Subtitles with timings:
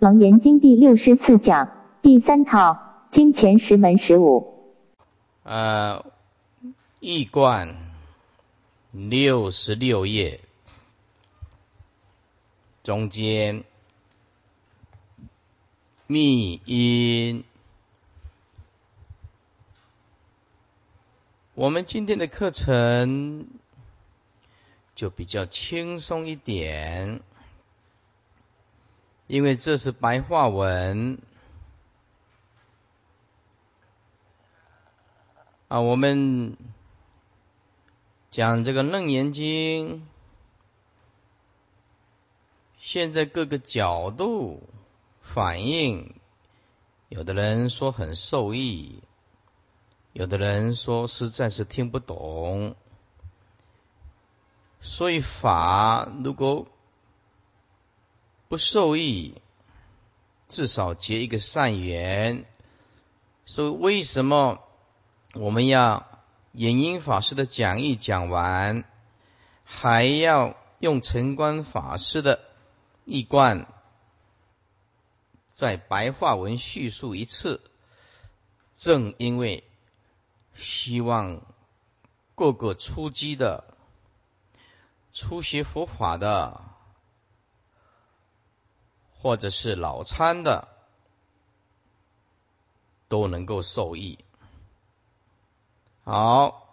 [0.00, 4.74] 楞严经第六十四讲第三套金钱十门十五。
[5.42, 6.06] 呃，
[7.00, 7.76] 易观
[8.92, 10.40] 六十六页
[12.82, 13.62] 中间
[16.06, 17.44] 密音。
[21.52, 23.46] 我们今天的课程
[24.94, 27.20] 就比较轻松一点。
[29.30, 31.20] 因为这是白话文
[35.68, 36.56] 啊，我们
[38.32, 39.98] 讲这个《楞严经》，
[42.80, 44.64] 现在各个角度
[45.22, 46.16] 反映，
[47.08, 49.00] 有的人说很受益，
[50.12, 52.74] 有的人说实在是听不懂，
[54.80, 56.66] 所以法如果。
[58.50, 59.40] 不受益，
[60.48, 62.46] 至少结一个善缘。
[63.46, 64.58] 所以，为什么
[65.34, 66.20] 我们要
[66.50, 68.82] 演音法师的讲义讲完，
[69.62, 72.40] 还要用陈观法师的
[73.04, 73.68] 一贯
[75.52, 77.60] 在白话文叙述一次？
[78.74, 79.62] 正因为
[80.56, 81.40] 希望
[82.34, 83.62] 各个初机的、
[85.12, 86.64] 初学佛法的。
[89.20, 90.68] 或者是老参的
[93.08, 94.18] 都能够受益。
[96.04, 96.66] 好，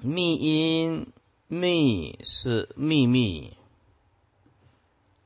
[0.00, 1.12] 密音
[1.46, 3.56] 密是秘密，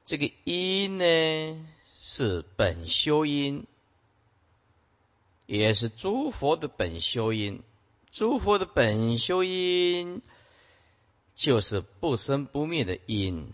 [0.04, 3.66] 这个因呢是本修音，
[5.46, 7.62] 也是诸佛的本修音。
[8.10, 10.22] 诸佛的本修音
[11.34, 13.52] 就是不生不灭的因。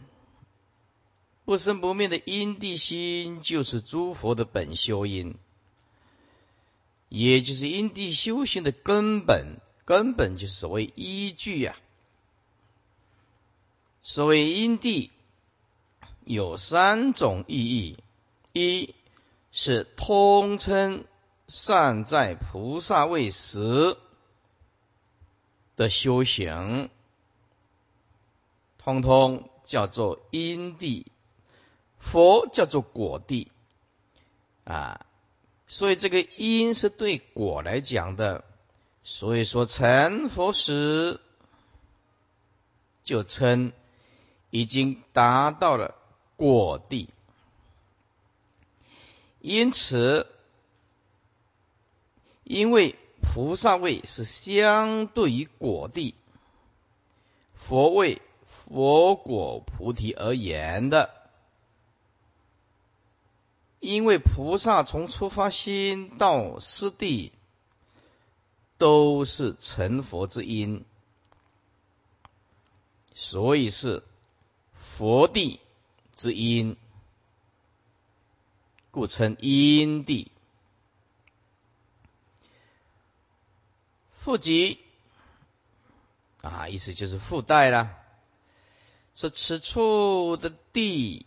[1.50, 5.34] 不生不灭的因地心，就是诸佛的本修因，
[7.08, 9.56] 也就是因地修行的根本。
[9.84, 11.74] 根本就是所谓依据呀。
[14.00, 15.10] 所谓因地
[16.24, 17.98] 有三种意义：
[18.52, 18.94] 一
[19.50, 21.04] 是通称
[21.48, 23.96] 善在菩萨位时
[25.74, 26.90] 的修行，
[28.78, 31.06] 通通叫做因地。
[32.00, 33.52] 佛叫做果地
[34.64, 35.06] 啊，
[35.68, 38.44] 所以这个因是对果来讲的，
[39.04, 41.20] 所以说成佛时
[43.04, 43.72] 就称
[44.50, 45.94] 已经达到了
[46.36, 47.10] 果地，
[49.40, 50.26] 因此
[52.42, 56.14] 因为菩萨位是相对于果地，
[57.54, 58.20] 佛位
[58.66, 61.19] 佛果菩提而言的。
[63.80, 67.32] 因为菩萨从出发心到师地，
[68.76, 70.84] 都是成佛之因，
[73.14, 74.04] 所以是
[74.98, 75.60] 佛地
[76.14, 76.76] 之因，
[78.90, 80.30] 故称因地。
[84.18, 84.78] 附集
[86.42, 87.96] 啊，意思就是附带啦，
[89.14, 91.24] 说此处的地。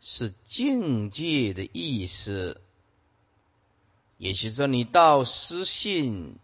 [0.00, 2.60] 是境界的意思，
[4.16, 6.38] 也就是说，你到失信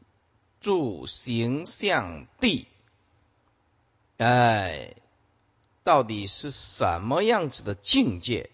[0.60, 2.66] 住形象地，
[4.18, 4.96] 哎，
[5.84, 8.50] 到底是什么样子的境界？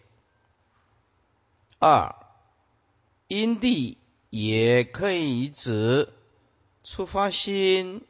[1.81, 2.15] 二
[3.27, 3.99] 因地
[4.31, 6.13] 也可以指
[6.85, 8.03] 出发心，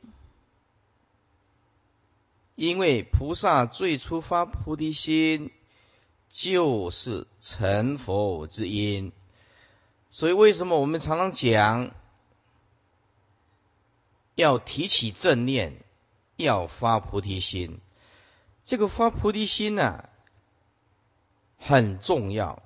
[2.55, 5.51] 因为菩萨最初发菩提心。
[6.33, 9.13] 就是成佛之因，
[10.11, 11.91] 所以为什么我们常常讲
[14.35, 15.77] 要提起正念，
[16.37, 17.81] 要发菩提心？
[18.65, 20.09] 这个发菩提心呢
[21.59, 22.63] 很重要。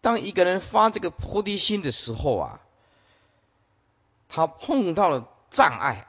[0.00, 2.60] 当一个人发这个菩提心的时候啊，
[4.28, 6.08] 他碰到了障碍，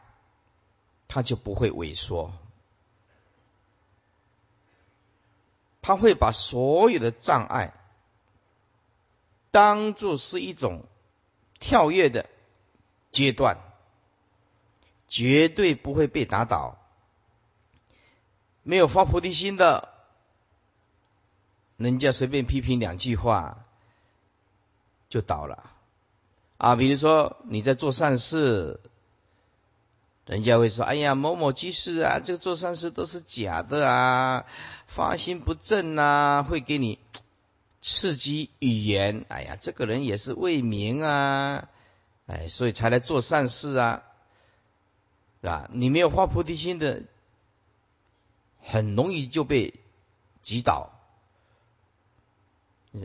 [1.08, 2.34] 他就不会萎缩。
[5.82, 7.74] 他会把所有的障碍
[9.50, 10.86] 当做是一种
[11.60, 12.30] 跳跃的
[13.10, 13.58] 阶段，
[15.08, 16.78] 绝对不会被打倒。
[18.64, 19.90] 没有发菩提心的，
[21.78, 23.66] 人家随便批评两句话
[25.10, 25.72] 就倒了
[26.58, 26.76] 啊！
[26.76, 28.80] 比如说你在做善事。
[30.26, 34.46] 人家会说：“哎呀，某某居士啊，这个做善事都是假的啊，
[34.88, 37.00] 发心不正啊，会给你
[37.82, 41.70] 刺激语言，哎呀，这个人也是为民啊，
[42.28, 44.04] 哎，所以才来做善事啊，
[45.42, 45.70] 是吧？
[45.74, 47.04] 你没有发菩提心的，
[48.64, 49.74] 很容易就被
[50.44, 50.92] 击倒。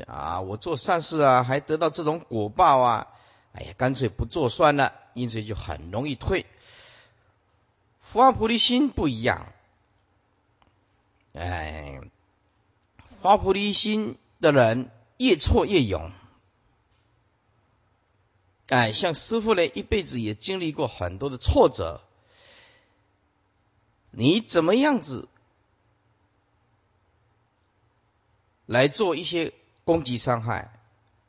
[0.06, 3.06] 啊，我做善事啊，还得到这种果报啊，
[3.52, 6.44] 哎呀，干脆不做算了，因此就很容易退。
[8.12, 9.52] 发菩提心不一样，
[11.34, 12.00] 哎，
[13.20, 16.12] 发菩提心的人越挫越勇，
[18.68, 22.00] 哎，像师傅呢，一辈子也经历过很多的挫折，
[24.10, 25.28] 你怎么样子
[28.64, 29.52] 来做一些
[29.84, 30.72] 攻击伤害？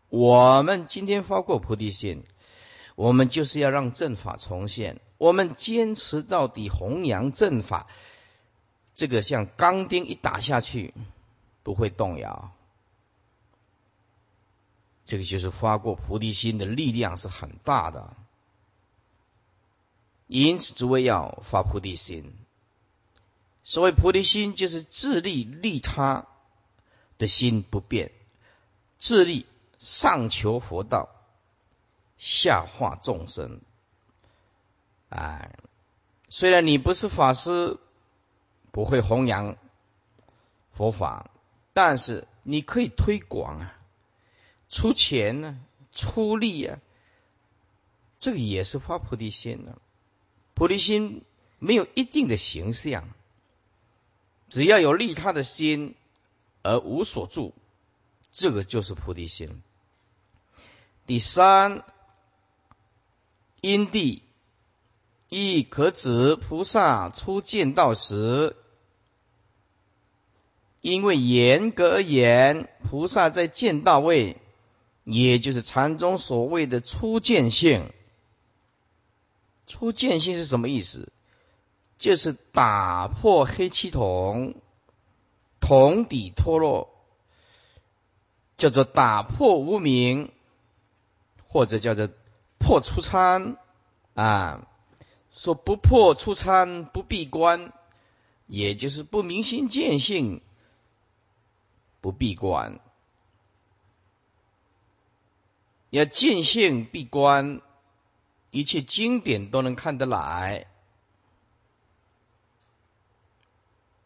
[0.10, 2.24] 我们今天发过菩提心，
[2.96, 5.02] 我们就是要让正法重现。
[5.18, 7.88] 我们坚持到底，弘扬正法，
[8.96, 10.94] 这个像钢钉一打下去
[11.64, 12.52] 不会动摇，
[15.06, 18.16] 这个就是发过菩提心的力量是很大的。
[20.28, 22.34] 因此，诸位要发菩提心。
[23.64, 26.26] 所谓菩提心，就是自利利他
[27.18, 28.12] 的心不变，
[29.00, 29.46] 自利
[29.80, 31.10] 上求佛道，
[32.18, 33.62] 下化众生。
[35.10, 35.56] 哎，
[36.30, 37.80] 虽然你不是法师，
[38.72, 39.56] 不会弘扬
[40.74, 41.32] 佛法，
[41.74, 43.80] 但是你可以推广啊，
[44.70, 45.60] 出钱呢，
[45.94, 46.80] 出力啊，
[48.20, 49.78] 这个也是发菩提心的。
[50.54, 51.24] 菩提心
[51.58, 53.08] 没有一定的形象，
[54.50, 55.96] 只要有利他的心
[56.64, 57.54] 而无所住，
[58.34, 59.62] 这个就是菩提心。
[61.06, 61.86] 第三，
[63.62, 64.24] 因地。
[65.30, 68.56] 亦可指菩萨初见道时，
[70.82, 74.38] 因为严格而言，菩萨在见道位，
[75.04, 77.92] 也就是禅宗所谓的初见性。
[79.66, 81.12] 初见性是什么意思？
[81.98, 84.56] 就是打破黑气筒，
[85.60, 86.90] 桶底脱落，
[88.58, 90.32] 叫做打破无明，
[91.50, 92.08] 或者叫做
[92.60, 93.58] 破初参
[94.14, 94.66] 啊。
[95.38, 97.72] 说不破出参不闭关，
[98.48, 100.42] 也就是不明心见性，
[102.02, 102.80] 不闭关。
[105.92, 107.62] 要见性闭关，
[108.50, 110.68] 一切经典都能看得来。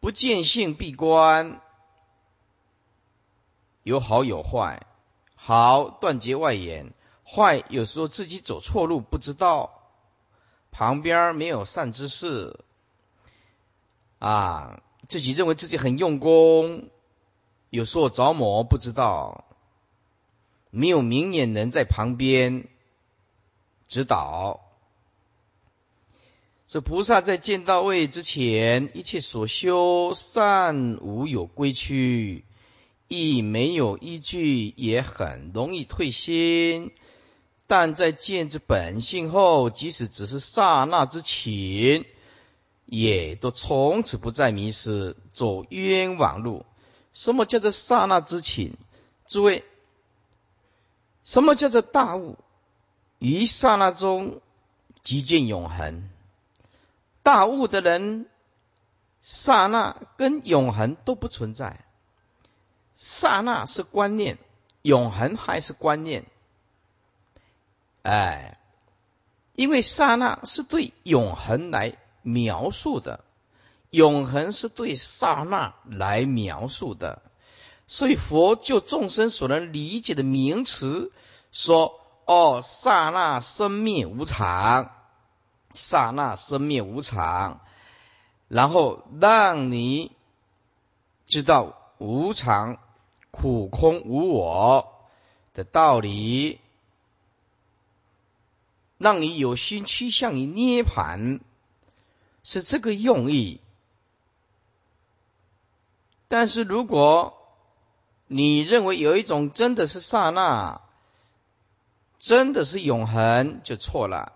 [0.00, 1.60] 不见性闭关，
[3.82, 4.86] 有好有坏。
[5.34, 6.92] 好断绝外缘，
[7.24, 9.81] 坏有时候自己走错路不知道。
[10.72, 12.58] 旁边没有善知识，
[14.18, 16.88] 啊，自己认为自己很用功，
[17.68, 19.44] 有时候着魔不知道，
[20.70, 22.66] 没有明眼人在旁边
[23.86, 24.60] 指导。
[26.68, 32.46] 这菩萨在见到位之前，一切所修善无有归去，
[33.08, 36.92] 亦没有依据，也很容易退心。
[37.74, 42.04] 但在见之本性后，即使只是刹那之情，
[42.84, 46.66] 也都从此不再迷失，走冤枉路。
[47.14, 48.76] 什么叫做刹那之情？
[49.26, 49.64] 诸位，
[51.24, 52.36] 什么叫做大悟？
[53.18, 54.42] 于刹那中
[55.02, 56.10] 即见永恒。
[57.22, 58.26] 大悟的人，
[59.22, 61.82] 刹那跟永恒都不存在。
[62.92, 64.36] 刹那是观念，
[64.82, 66.26] 永恒还是观念？
[68.02, 68.58] 哎，
[69.54, 73.24] 因为刹那是对永恒来描述的，
[73.90, 77.22] 永恒是对刹那来描述的，
[77.86, 81.12] 所以佛就众生所能理解的名词
[81.52, 84.90] 说：“哦，刹那生灭无常，
[85.74, 87.60] 刹那生灭无常。”
[88.48, 90.12] 然后让你
[91.26, 92.78] 知道无常、
[93.30, 94.92] 苦、空、无我
[95.54, 96.60] 的道理。
[99.02, 101.40] 让你有心趋向于涅盘，
[102.44, 103.60] 是这个用意。
[106.28, 107.36] 但是如果
[108.28, 110.82] 你认为有一种真的是刹那，
[112.20, 114.32] 真的是永恒，就错了。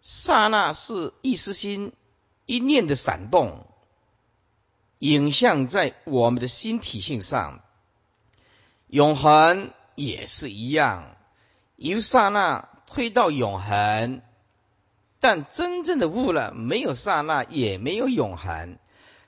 [0.00, 1.92] 刹那是一时心
[2.46, 3.66] 一念的闪动，
[5.00, 7.60] 影像在我们的心体性上。
[8.86, 11.14] 永恒也是一样，
[11.76, 12.70] 由刹那。
[12.90, 14.22] 推到永恒，
[15.20, 18.78] 但真正的悟了，没有刹那，也没有永恒。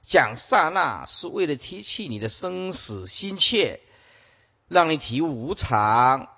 [0.03, 3.81] 讲刹那是为了提起你的生死心切，
[4.67, 6.29] 让你体悟无常。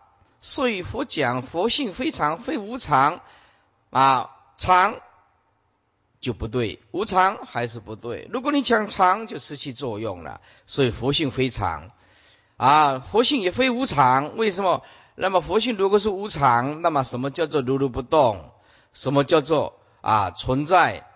[0.41, 3.21] 所以佛讲佛性非常非无常
[3.91, 4.97] 啊，常
[6.21, 8.29] 就不对，无常还是不对。
[8.33, 10.41] 如果你讲常，就失去作用了。
[10.67, 11.93] 所以佛性非常
[12.57, 14.37] 啊，佛性也非无常。
[14.37, 14.83] 为什么？
[15.23, 18.50] 那么佛性如果是无常，那么什么叫做如如不动？
[18.93, 21.07] 什么叫做啊存在？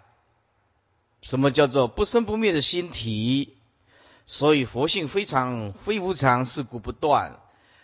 [1.22, 3.56] 什么叫做不生不灭的心体？
[4.28, 7.40] 所以佛性非常非无常，是故不断。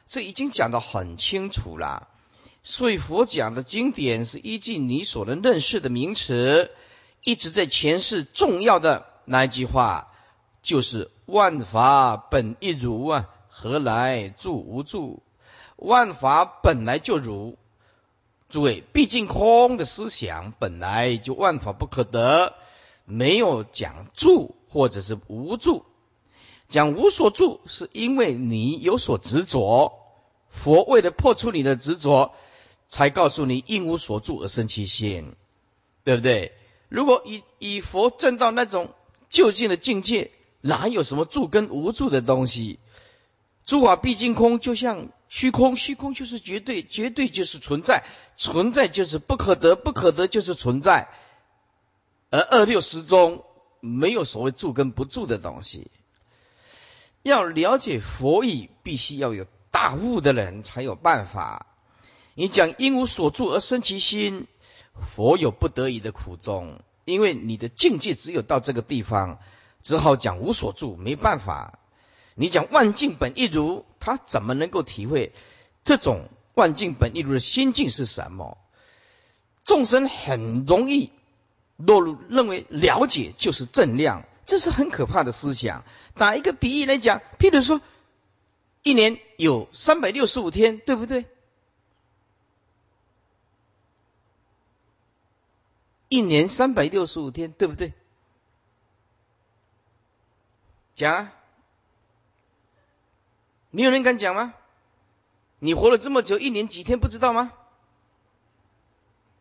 [0.07, 2.07] 这已经讲得很清楚了。
[2.63, 6.71] 所以佛讲的经典是依据你所能认识的名词，
[7.25, 10.13] 一直在诠释重要的那一句话，
[10.63, 15.21] 就是万法本一如啊，何来住无住？
[15.83, 17.59] 万法本来就如。
[18.49, 22.55] 诸位，毕竟空的思想本来就万法不可得。
[23.05, 25.85] 没有讲住或者是无住，
[26.69, 29.93] 讲无所住，是因为你有所执着。
[30.51, 32.33] 佛为了破除你的执着，
[32.87, 35.35] 才告诉你应无所住而生其心，
[36.05, 36.53] 对不对？
[36.89, 38.91] 如果以以佛证到那种
[39.31, 42.79] 究竟的境界，哪有什么住跟无住的东西？
[43.65, 48.05] 诸法毕竟空，就像虚空，虚空就是绝对，绝对就是存在，
[48.37, 51.09] 存在就是不可得，不可得就是存在。
[52.31, 53.45] 而二六十中
[53.81, 55.91] 没有所谓住跟不住的东西。
[57.23, 61.67] 要了解佛意，必须要有大悟的人才有办法。
[62.35, 64.49] 你讲因无所住而生其心，
[65.15, 69.39] 佛有不得已的苦衷，因为你的境界只有到这个地方，
[69.83, 71.79] 只好讲无所住，没办法。
[72.35, 75.33] 你讲万境本一如，他怎么能够体会
[75.85, 78.59] 这种万境本一如的心境是什么？
[79.65, 81.11] 众生很容易。
[81.79, 85.85] 落入认为了解就是正量，这是很可怕的思想。
[86.15, 87.81] 打一个比喻来讲，譬如说，
[88.85, 91.25] 一年有三百六十五天，对不对？
[96.09, 97.95] 一年三百六十五天，对不对？
[100.95, 101.33] 讲啊！
[103.73, 104.55] 你有人敢讲吗？
[105.59, 107.53] 你活了这么久，一年几天不知道吗？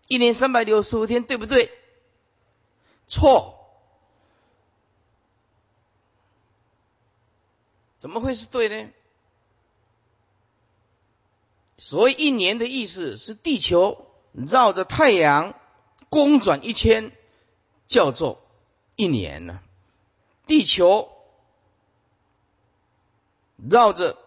[0.07, 1.71] 一年三百六十五天，对不对？
[3.07, 3.57] 错，
[7.99, 8.91] 怎么会是对呢？
[11.77, 15.55] 所谓一年的意思是地球绕着太阳
[16.09, 17.11] 公转一圈，
[17.87, 18.41] 叫做
[18.95, 19.59] 一年呢。
[20.45, 21.09] 地球
[23.57, 24.17] 绕着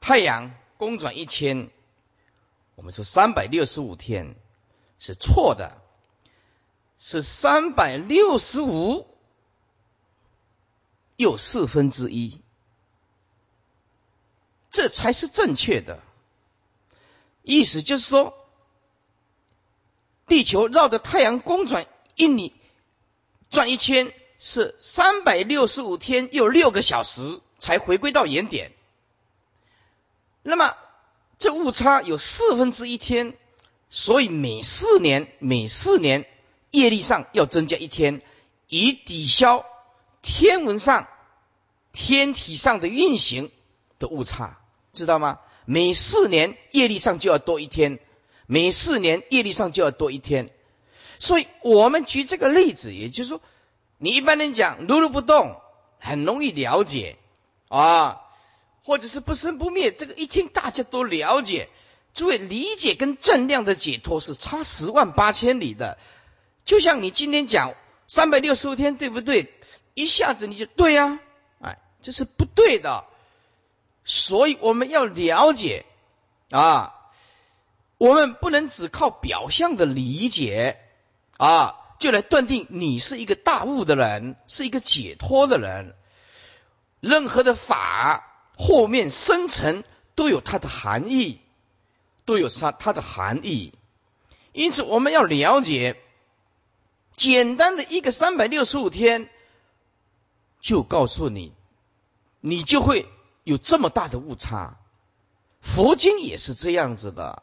[0.00, 1.70] 太阳公转一圈，
[2.74, 4.34] 我们说三百六十五天
[4.98, 5.78] 是错的。
[7.02, 9.06] 是三百六十五
[11.16, 12.42] 又四分之一，
[14.70, 16.02] 这才是正确的。
[17.42, 18.34] 意思就是说，
[20.26, 22.52] 地球绕着太阳公转一里
[23.48, 28.72] 转一圈是三百六十五天又六个小时才回归到原点。
[30.42, 30.76] 那么
[31.38, 33.34] 这误差有四分之一天，
[33.88, 36.26] 所以每四年每四年。
[36.72, 38.22] 业力上要增加一天，
[38.68, 39.66] 以抵消
[40.22, 41.08] 天文上、
[41.90, 43.50] 天体上的运行
[43.98, 44.60] 的误差，
[44.92, 45.40] 知道吗？
[45.64, 47.98] 每四年业力上就要多一天，
[48.46, 50.52] 每四年业力上就要多一天。
[51.18, 53.40] 所以我们举这个例子，也就是说，
[53.98, 55.60] 你一般人讲如如不动，
[55.98, 57.16] 很容易了解
[57.66, 58.20] 啊，
[58.82, 61.68] 或者是不生不灭，这个一听大家都了解。
[62.12, 65.96] 诸位理解跟正量的解脱是差十万八千里的。
[66.64, 67.74] 就像你今天讲
[68.08, 69.52] 三百六十五天，对不对？
[69.94, 71.20] 一下子你就对呀，
[71.60, 73.04] 哎，这是不对的。
[74.04, 75.84] 所以我们要了解
[76.50, 76.94] 啊，
[77.98, 80.80] 我们不能只靠表象的理解
[81.36, 85.94] 啊，就来断定你是一个大悟的人，是一个解脱的人。
[86.98, 88.29] 任何的法
[88.60, 91.40] 后面深层都有它的含义，
[92.26, 93.72] 都有它它的含义。
[94.52, 95.96] 因此，我们要了解。
[97.16, 99.28] 简单的一个三百六十五天，
[100.60, 101.52] 就告诉你，
[102.40, 103.08] 你就会
[103.44, 104.76] 有这么大的误差。
[105.60, 107.42] 佛经也是这样子的，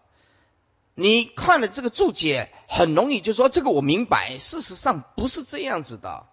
[0.96, 4.38] 你看了这个注解，很容易就说这个我明白。
[4.40, 6.26] 事实上不是这样子的。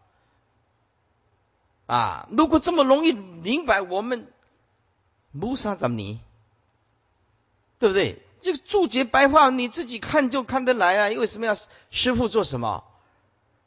[1.86, 4.32] 啊，如果这么容易明白，我们
[5.38, 6.20] 菩萨怎么你？
[7.78, 8.22] 对不对？
[8.40, 11.56] 这个注解白话你自己看就看得来啊，为什么要
[11.90, 12.84] 师傅做什么？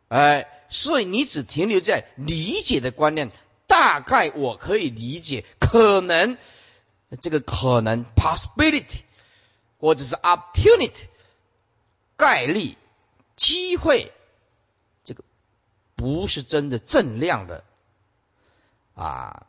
[0.08, 3.32] 哎，所以你只停留在理解的观念，
[3.68, 6.38] 大概我可以理解，可能
[7.22, 9.02] 这个可能 possibility
[9.80, 11.08] 或者是 opportunity
[12.16, 12.78] 概率
[13.36, 14.14] 机会，
[15.04, 15.24] 这个
[15.96, 17.64] 不是真的正量的
[18.94, 19.48] 啊。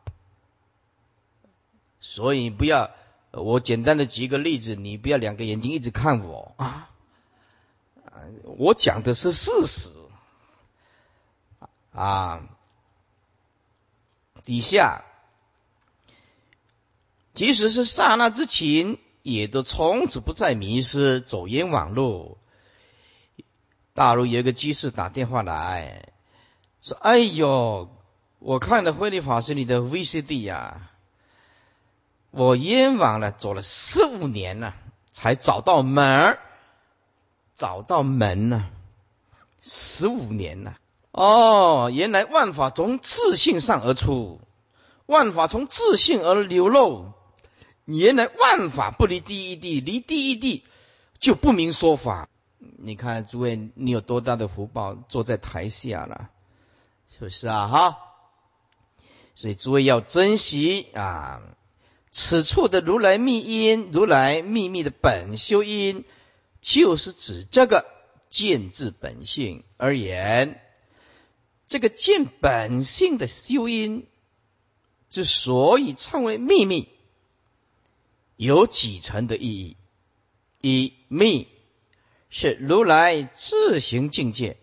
[2.10, 2.90] 所以不要，
[3.32, 6.90] 我简单的举一个例子，你不要两个眼睛一直看我啊。
[8.42, 9.90] 我讲的是事实
[11.92, 12.48] 啊。
[14.42, 15.04] 底下，
[17.34, 22.38] 即使是刹那之情，也都从此不再迷失，走冤枉路。
[23.92, 26.14] 大陆有一个居士打电话来
[26.80, 27.94] 说：“哎呦，
[28.38, 30.90] 我看了慧律法师你的 VCD 呀。”
[32.30, 34.74] 我冤枉了，走了十五年了，
[35.12, 36.38] 才找到门儿，
[37.54, 38.70] 找到门了，
[39.62, 40.78] 十五年了。
[41.10, 44.40] 哦，原来万法从自信上而出，
[45.06, 47.12] 万法从自信而流露。
[47.86, 50.64] 原来万法不离第一地，离第一地
[51.18, 52.28] 就不明说法。
[52.58, 56.28] 你看，诸位，你有多大的福报，坐在台下了，
[57.10, 57.68] 是不是啊？
[57.68, 57.98] 哈，
[59.34, 61.40] 所以诸位要珍惜啊。
[62.10, 66.04] 此处的如来密因，如来秘密的本修因，
[66.60, 67.86] 就是指这个
[68.30, 70.60] 见自本性而言。
[71.68, 74.06] 这个见本性的修因，
[75.10, 76.88] 之所以称为秘密，
[78.36, 79.76] 有几层的意义：
[80.62, 81.46] 一密
[82.30, 84.56] 是如来自行境界，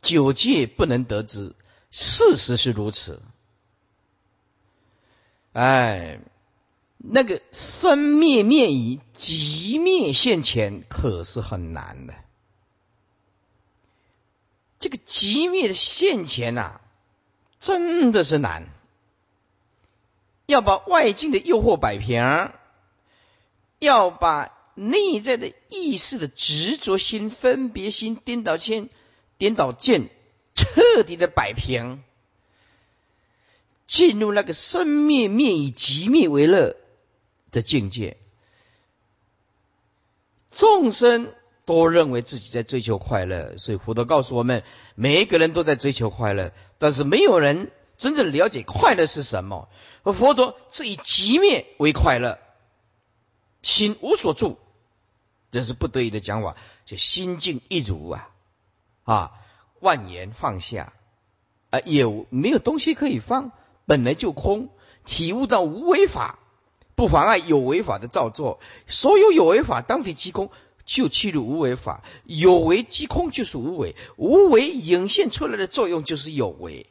[0.00, 1.56] 九界不能得知，
[1.90, 3.20] 事实是如此。
[5.52, 6.20] 哎，
[6.96, 12.14] 那个生灭灭已，即灭现前，可是很难的。
[14.78, 16.80] 这个即灭的现前呐，
[17.58, 18.68] 真的是难。
[20.46, 22.52] 要把外境的诱惑摆平，
[23.78, 28.88] 要把内在的意识的执着心、分别心、颠倒心、
[29.36, 30.10] 颠倒见
[30.54, 32.02] 彻底的摆平。
[33.90, 36.76] 进入那个生灭灭以极灭为乐
[37.50, 38.18] 的境界，
[40.52, 44.62] 众生都认为自己在追求快乐，所以佛陀告诉我们，
[44.94, 49.68] 每一个人都在追求快乐，但是没有人真正了解快乐是什么。
[50.04, 52.38] 而佛陀是以极灭为快乐，
[53.60, 54.56] 心无所住，
[55.50, 56.54] 这是不得已的讲法，
[56.86, 58.30] 就心静一如啊
[59.02, 59.32] 啊，
[59.80, 60.92] 万言放下
[61.70, 63.50] 啊，也没有东西可以放。
[63.90, 64.68] 本来就空，
[65.04, 66.38] 体悟到无为法，
[66.94, 68.60] 不妨碍有为法的造作。
[68.86, 70.52] 所有有为法当体即空，
[70.84, 72.04] 就去入无为法。
[72.22, 76.86] 有为即空就是无为，无为涌现出来的作用就是有为。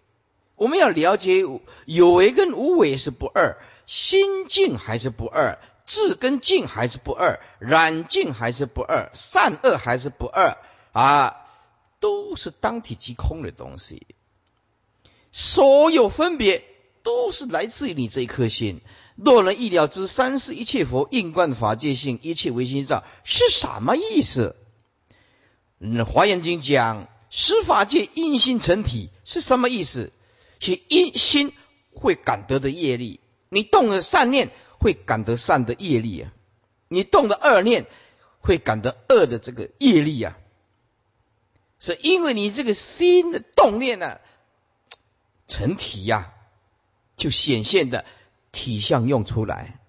[0.57, 1.45] 我们要了解
[1.85, 10.57] 有为跟无为是不二，心静还是不二，智跟静还是不二，染净还是不二，善恶还是不二
[10.91, 11.47] 啊，
[12.01, 14.05] 都是当体即空的东西。
[15.31, 16.65] 所有分别。
[17.03, 18.81] 都是来自于你这一颗心。
[19.15, 24.55] 若能意了之三世一切佛应观法界性，一切唯心造是什么意思？
[25.79, 30.11] 嗯，华严经讲十法界因心成体是什么意思？
[30.59, 31.53] 是因心
[31.93, 33.19] 会感得的业力。
[33.49, 36.31] 你动了善念，会感得善的业力啊；
[36.87, 37.87] 你动了恶念，
[38.41, 40.37] 会感得恶的这个业力啊。
[41.79, 44.19] 是因为你这个心的动念呢，
[45.47, 46.33] 成体呀。
[47.19, 48.03] 就显现的
[48.51, 49.79] 体相用出来，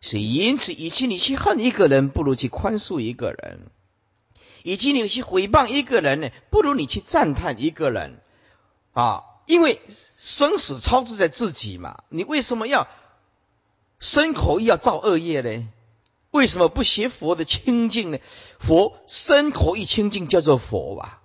[0.00, 3.58] 所以因此，与其你去恨一个人，不如去宽恕一个人；
[4.62, 8.22] 以及你去诽谤一个人呢，不如你去赞叹一个人
[8.94, 9.24] 啊！
[9.46, 9.80] 因为
[10.16, 12.86] 生死超自在自己嘛，你为什么要
[13.98, 15.68] 身口意要造恶业呢？
[16.30, 18.18] 为什么不学佛的清净呢？
[18.58, 21.22] 佛身口意清净叫做佛吧？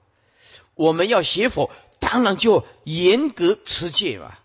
[0.76, 1.70] 我们要学佛。
[2.04, 4.38] 当然就严格持戒嘛，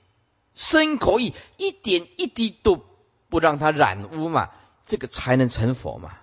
[0.54, 2.82] 身口意一点一滴都
[3.28, 4.50] 不让它染污嘛，
[4.86, 6.16] 这个才能成佛嘛，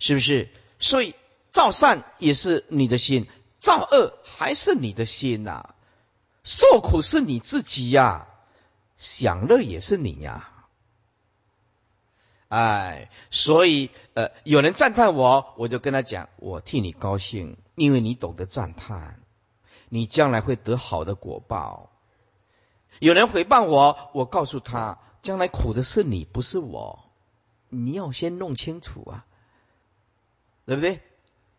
[0.00, 0.48] 是不是？
[0.80, 1.14] 所以
[1.50, 3.28] 造善也是你的心，
[3.60, 5.74] 造恶还是你的心呐？
[6.42, 8.26] 受苦是你自己呀，
[8.98, 10.48] 享乐也是你呀。
[12.48, 19.19] 哎，所以呃，有人赞叹我，我就跟他讲，我替你高兴，因为你懂得赞叹。
[19.90, 21.90] 你将来会得好的果报。
[22.98, 27.00] 有人诽谤我，我告诉他，将来苦的是你，不是我。
[27.68, 29.26] 你要先弄清楚啊，
[30.64, 31.00] 对不对？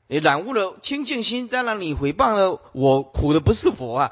[0.08, 4.12] 你染污了清净心，当然你诽谤了我，苦的不是我啊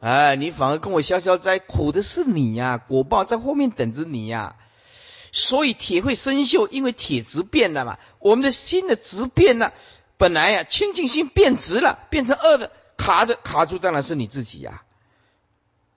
[0.00, 4.56] 哎，你反而跟我消消灾，苦的是你呀，果报在后面等着你呀。
[5.32, 7.98] 所以铁会生锈，因为铁质变了嘛。
[8.20, 9.74] 我们的心的质变了，
[10.16, 14.84] 本来呀清净心变直了，变成恶的，卡的卡住，当然是你自己呀。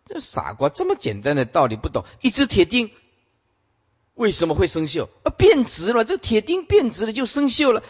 [0.05, 2.05] 这傻瓜，这么简单的道理不懂。
[2.21, 2.91] 一只铁钉
[4.13, 5.10] 为什么会生锈？
[5.23, 7.83] 啊，变直了，这铁钉变直了就生锈了。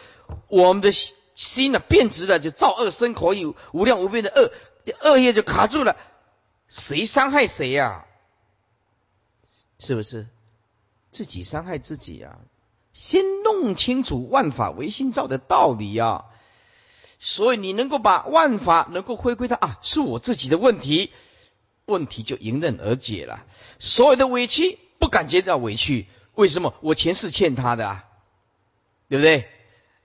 [0.47, 4.51] 我们的心呢变直了，就造恶生可以无量无边的恶，
[5.03, 5.95] 恶业就卡住了。
[6.67, 8.05] 谁伤害谁呀？
[9.79, 10.27] 是不是
[11.11, 12.39] 自己伤害自己呀？
[12.93, 16.25] 先弄清楚万法唯心造的道理呀。
[17.19, 21.11] 所以你能够把万法能够回归到啊，是我自己的问题。
[21.85, 23.45] 问题就迎刃而解了。
[23.79, 26.73] 所有的委屈不感觉到委屈，为什么？
[26.81, 28.05] 我前世欠他的啊，
[29.07, 29.47] 对不对？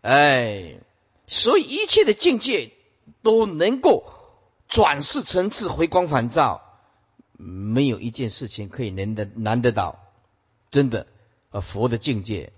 [0.00, 0.78] 哎，
[1.26, 2.70] 所以一切的境界
[3.22, 4.12] 都能够
[4.68, 6.62] 转世成智，回光返照，
[7.36, 9.98] 没有一件事情可以难得难得到，
[10.70, 11.08] 真的
[11.50, 12.52] 啊，佛的境界。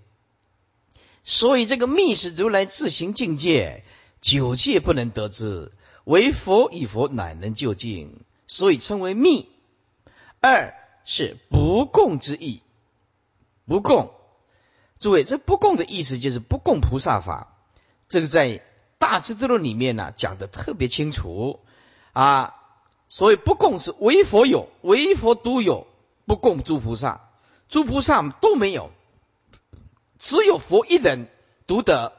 [1.23, 3.83] 所以这个密是如来自行境界，
[4.25, 5.71] 九界不能得知，
[6.03, 8.21] 唯佛与佛乃能究竟。
[8.47, 9.47] 所以称为密。
[10.41, 10.73] 二
[11.05, 12.63] 是不共之意，
[13.67, 14.11] 不共。
[14.97, 17.55] 诸位，这不共的意思就是不共菩萨法。
[18.09, 18.63] 这个在
[18.97, 21.59] 大智度论里面呢讲的特别清楚
[22.11, 22.55] 啊。
[23.09, 25.85] 所以不共是唯佛有，唯佛独有，
[26.25, 27.29] 不共诸菩萨，
[27.69, 28.89] 诸菩萨都没有，
[30.17, 31.29] 只有佛一人
[31.67, 32.13] 独得，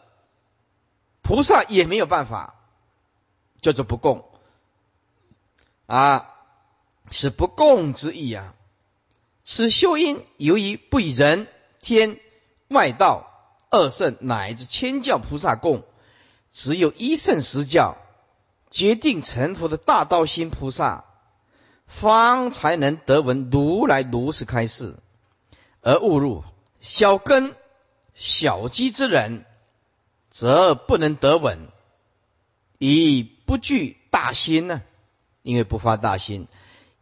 [1.27, 2.55] 菩萨也没有办法，
[3.61, 4.31] 叫做不共。
[5.87, 6.31] 啊，
[7.11, 8.55] 是不共之意啊！
[9.45, 11.49] 此修因由于不以人
[11.81, 12.21] 天
[12.69, 13.27] 外道
[13.71, 15.85] 二圣乃至千教菩萨共，
[16.53, 17.97] 只有一圣十教
[18.71, 21.05] 决定成佛的大道心菩萨，
[21.87, 24.97] 方才能得闻如来如是开示，
[25.81, 26.45] 而误入
[26.81, 27.55] 小根
[28.15, 29.45] 小机之人，
[30.37, 31.69] 则不能得稳，
[32.77, 34.83] 以不具大心呢。
[35.41, 36.47] 因为不发大心，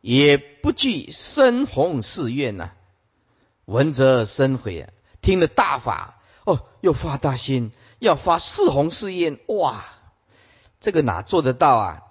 [0.01, 2.71] 也不具深宏誓愿呐，
[3.65, 4.93] 闻则生悔啊！
[5.21, 9.85] 听了大法哦，又发大心，要发四宏誓愿，哇，
[10.79, 12.03] 这个哪做得到啊？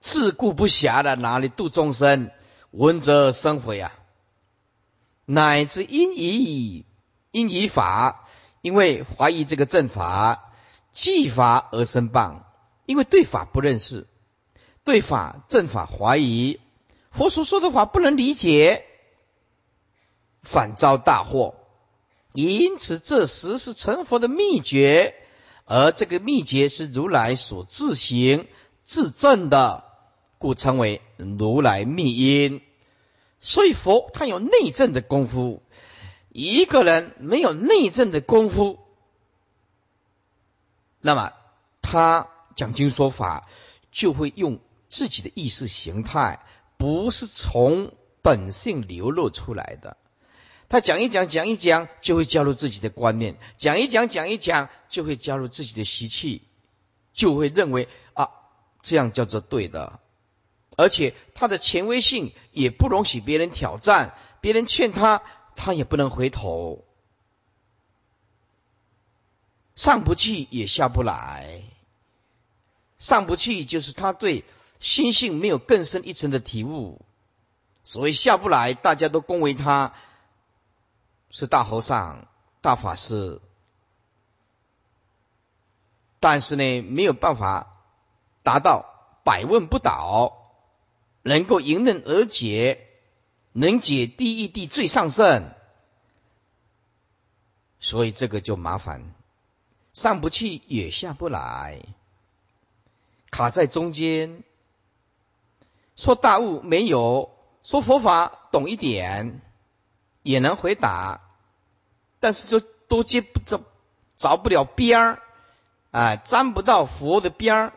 [0.00, 2.32] 自顾不暇的，哪里度众生？
[2.72, 3.92] 闻则生悔啊！
[5.26, 6.86] 乃至因以
[7.30, 8.26] 因以法，
[8.60, 10.52] 因为怀疑这个正法，
[10.92, 12.42] 继法而生谤，
[12.86, 14.06] 因为对法不认识。
[14.82, 16.58] 对法正法怀疑，
[17.10, 18.84] 佛所说的法不能理解，
[20.42, 21.54] 反遭大祸。
[22.32, 25.14] 因此，这时是成佛的秘诀，
[25.64, 28.46] 而这个秘诀是如来所自行
[28.84, 29.84] 自证的，
[30.38, 32.62] 故称为如来密因。
[33.40, 35.62] 所以，佛他有内证的功夫。
[36.30, 38.78] 一个人没有内证的功夫，
[41.00, 41.32] 那么
[41.82, 43.48] 他讲经说法
[43.92, 44.58] 就会用。
[44.92, 46.40] 自己的意识形态
[46.76, 49.96] 不是从本性流露出来的，
[50.68, 56.42] 他讲一讲讲一讲就会加入自己的观念，讲一讲讲一讲就会加入自己的习气，
[57.12, 58.30] 就会认为啊
[58.82, 60.00] 这样叫做对的，
[60.76, 65.22] 而且他的权威性也不容许别人挑战，别人劝他
[65.56, 66.84] 他也不能回头，
[69.74, 71.62] 上不去也下不来，
[72.98, 74.44] 上不去就是他对。
[74.80, 77.02] 心性没有更深一层的体悟，
[77.84, 79.92] 所以下不来，大家都恭维他
[81.28, 82.26] 是大和尚、
[82.62, 83.42] 大法师，
[86.18, 87.76] 但是呢，没有办法
[88.42, 88.86] 达到
[89.22, 90.50] 百问不倒，
[91.20, 92.88] 能够迎刃而解，
[93.52, 95.50] 能解第一地最上圣，
[97.80, 99.14] 所以这个就麻烦，
[99.92, 101.82] 上不去也下不来，
[103.30, 104.44] 卡在中间。
[105.96, 107.30] 说大悟没有，
[107.62, 109.42] 说佛法懂一点，
[110.22, 111.20] 也能回答，
[112.20, 113.62] 但是就都接不着，
[114.16, 115.22] 着不了边儿，
[115.90, 117.72] 啊，沾不到佛的边儿。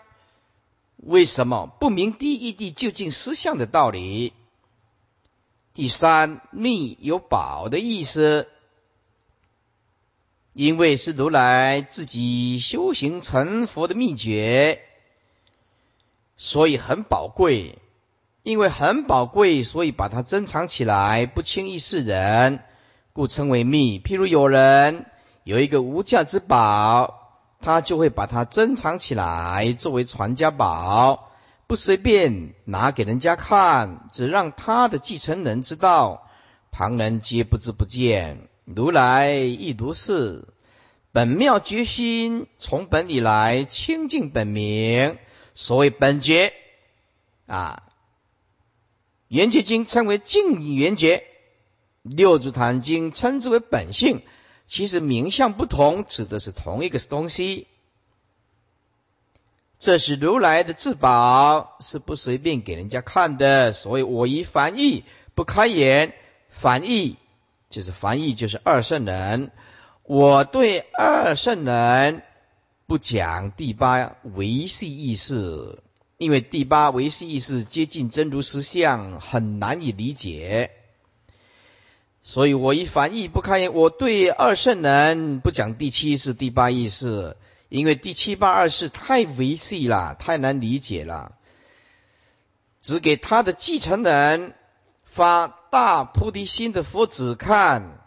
[0.98, 4.32] 为什么不明第一地究竟实相的道理？
[5.74, 8.48] 第三，密有宝的意思，
[10.54, 14.82] 因为是如来自己修行成佛的秘诀，
[16.38, 17.80] 所以很宝贵。
[18.44, 22.60] 因为很宝贵，所以把它珍藏起来，不轻易示人，
[23.14, 24.00] 故称为秘。
[24.00, 25.06] 譬如有人
[25.46, 31.32] 有一个无价之宝，他就会把它珍藏起来，作为传家宝，
[31.74, 36.30] 不随便拿给人家看，只让他的继承人知道，
[36.70, 38.48] 旁人皆不知不见。
[38.64, 40.48] 如来亦如是。
[41.12, 45.18] 本妙决心从本以来清净本名，
[45.56, 46.54] 所谓本觉
[47.48, 47.82] 啊，
[49.28, 51.24] 圆觉经称为净圆觉，
[52.04, 54.22] 六祖坛经称之为本性。
[54.68, 57.66] 其实名相不同，指的是同一个东西。
[59.84, 63.74] 这是如来的至宝，是不随便给人家看的。
[63.74, 65.04] 所以我以翻译
[65.36, 66.13] 不开眼，
[66.48, 67.17] 翻译
[67.69, 69.52] 就是翻译就是二圣人。
[70.04, 72.22] 我对二圣人
[72.88, 75.80] 不讲第八维系意识，
[76.17, 80.72] 因为第八维系意识接近真如实相，很难以理解。
[82.22, 87.36] 所以我一翻译不开眼，我对二圣人不讲第七是、第八意识，
[87.74, 91.36] 因为第七八二世太维系了，太难理解了。
[92.84, 94.54] 只给他的继承人
[95.06, 98.00] 发大菩提心的佛子看。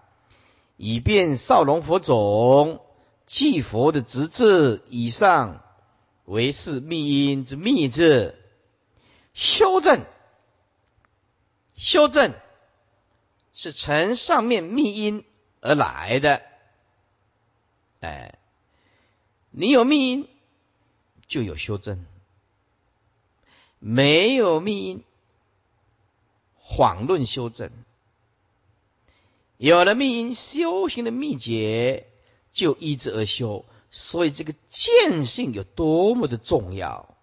[0.76, 2.80] 以便少龙佛种
[3.26, 5.64] 继佛的直至以上
[6.26, 8.38] 为是密因之密字，
[9.34, 10.04] 修正
[11.76, 12.34] 修正
[13.52, 15.24] 是从上面密因
[15.60, 16.42] 而来的。
[18.00, 18.38] 哎，
[19.58, 20.28] 你有密因
[21.26, 22.04] 就有修正，
[23.78, 25.02] 没有密因
[26.58, 27.70] 谎论修正。
[29.56, 32.06] 有了密因修行的秘诀，
[32.52, 33.64] 就依之而修。
[33.90, 37.16] 所以这个见性有多么的重要，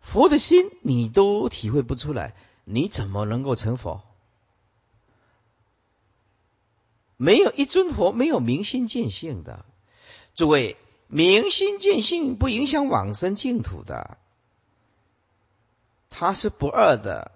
[0.00, 4.02] 佛的心你都体会不出来，你怎么能够成佛？
[7.16, 9.64] 没有一尊佛没有明心见性的，
[10.34, 10.76] 诸位，
[11.12, 14.16] 明心见性不影响往生净土的，
[16.08, 17.32] 它是不二的。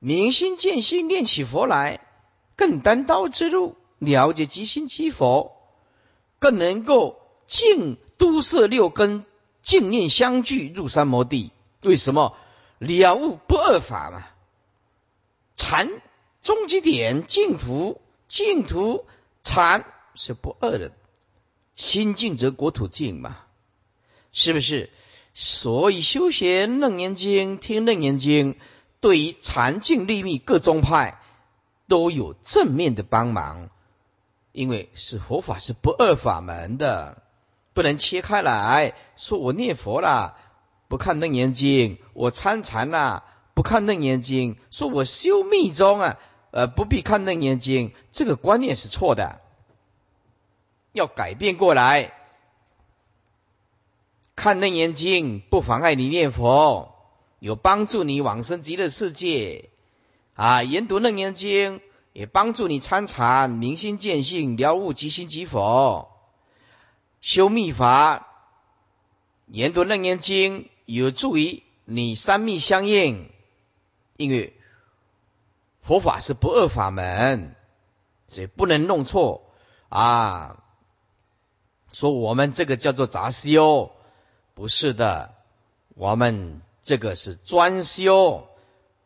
[0.00, 2.00] 明心见性，念起佛来。
[2.56, 5.56] 更单刀之路，了解即心即佛，
[6.38, 9.24] 更能够净都摄六根，
[9.62, 11.52] 净念相聚入三摩地。
[11.82, 12.36] 为什么
[12.78, 14.26] 了悟不二法嘛？
[15.54, 16.00] 禅
[16.42, 19.04] 终极点净土，净土
[19.42, 20.92] 禅是不二的，
[21.76, 23.36] 心净则国土净嘛，
[24.32, 24.90] 是不是？
[25.34, 28.56] 所以修学楞严经，听楞严经，
[29.00, 31.20] 对于禅净立密各宗派。
[31.88, 33.70] 都有正面的帮忙，
[34.50, 37.22] 因为是佛法是不二法门的，
[37.74, 39.38] 不能切开来说。
[39.38, 40.36] 我念佛啦，
[40.88, 43.22] 不看楞严经；我参禅啦，
[43.54, 44.56] 不看楞严经。
[44.72, 46.18] 说我修密宗啊，
[46.50, 47.94] 呃，不必看楞严经。
[48.10, 49.40] 这个观念是错的，
[50.96, 52.12] 要改变过来。
[54.34, 56.94] 看楞严经不妨碍你念佛，
[57.38, 59.70] 有帮助你往生极乐世界。
[60.34, 61.80] 啊，研读楞严经
[62.12, 66.10] 也帮助你参禅、明心见性、了悟即心即佛。
[67.20, 68.26] 修密法，
[69.46, 73.30] 研读楞严经有助于你三密相应，
[74.16, 74.54] 因为
[75.80, 77.54] 佛法是不二法门，
[78.28, 79.50] 所以不能弄错
[79.88, 80.62] 啊。
[81.98, 83.90] 说我们这个叫做杂修，
[84.52, 85.32] 不是的，
[85.94, 88.46] 我们这个是专修。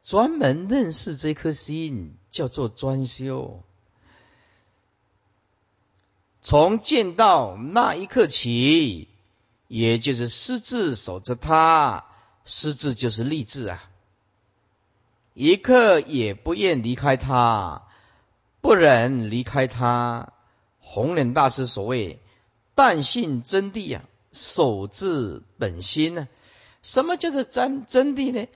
[0.03, 3.62] 专门认识这颗心，叫做专修。
[6.42, 9.07] 从见到那一刻起，
[9.68, 12.07] 也就是私自守着它，
[12.44, 13.88] 私自就是立志啊，
[15.35, 17.83] 一刻也不愿离开它，
[18.61, 20.33] 不忍离开它。
[20.81, 22.19] 弘忍大师所谓
[22.82, 26.28] “但信真谛”啊，守自本心呢？
[26.82, 28.46] 什么叫做真真谛呢？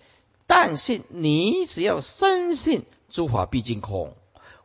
[0.47, 4.17] 但是你只要深信诸法毕竟空，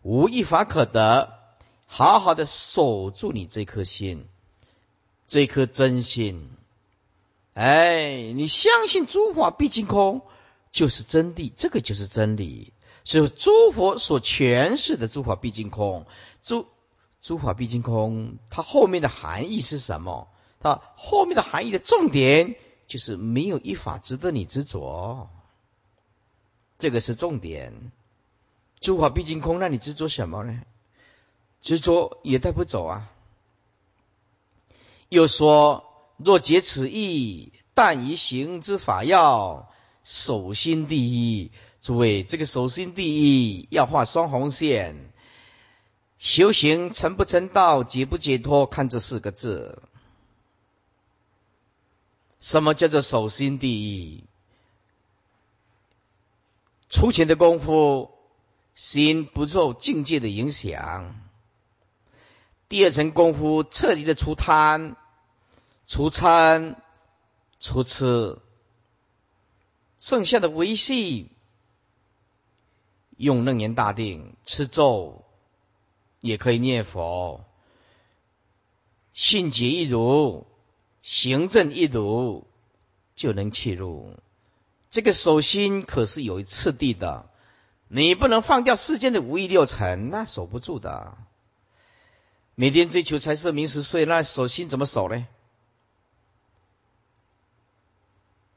[0.02, 1.34] 无一法可得，
[1.88, 4.28] 好好的守住你这颗心，
[5.28, 6.50] 这颗真心。
[7.54, 10.22] 哎，你相信诸法毕竟空
[10.72, 12.72] 就是真谛，这个就是真理，
[13.04, 16.06] 是诸佛所诠释的诸法毕竟空。
[16.46, 16.66] 诸
[17.22, 20.30] 诸法毕竟空，它后面的含义是什么？
[20.60, 22.56] 它后面的含义的重点
[22.88, 25.30] 就是没有一法值得你执着。
[26.78, 27.92] 这个是重点，
[28.80, 30.62] 诸法毕竟空，那你执着什么呢？
[31.62, 33.12] 执着也带不走啊。
[35.10, 35.84] 又说：
[36.16, 39.70] 若解此意，但以行之法要，
[40.06, 41.52] 守心第一。
[41.82, 45.09] 诸位，这个守心第一要画双红线。
[46.20, 49.82] 修行成不成道，解不解脱，看这四个字。
[52.40, 54.26] 什么叫做守心第一？
[56.90, 58.12] 出钱的功夫，
[58.76, 61.16] 心不受境界的影响。
[62.68, 64.98] 第二层功夫，彻底的除贪、
[65.88, 66.76] 除嗔、
[67.62, 68.40] 除痴，
[70.00, 71.32] 剩下的维系，
[73.16, 75.26] 用楞严大定吃咒，
[76.20, 77.46] 也可以念佛，
[79.14, 80.46] 信解一如，
[81.02, 82.46] 行正一如，
[83.16, 84.16] 就能切入。
[84.92, 87.30] 这个守心可是有次第的，
[87.88, 91.18] 你不能放掉世间的五欲六尘，那守不住的。
[92.56, 95.28] 每天追求财色名食睡，那守心怎么守呢？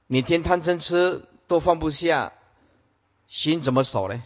[0.08, 2.32] 每天贪嗔痴都放不下，
[3.26, 4.22] 心怎么守呢？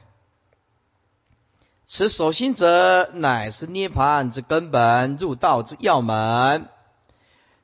[1.88, 6.68] 此守心者，乃是涅盘之根本，入道之要门，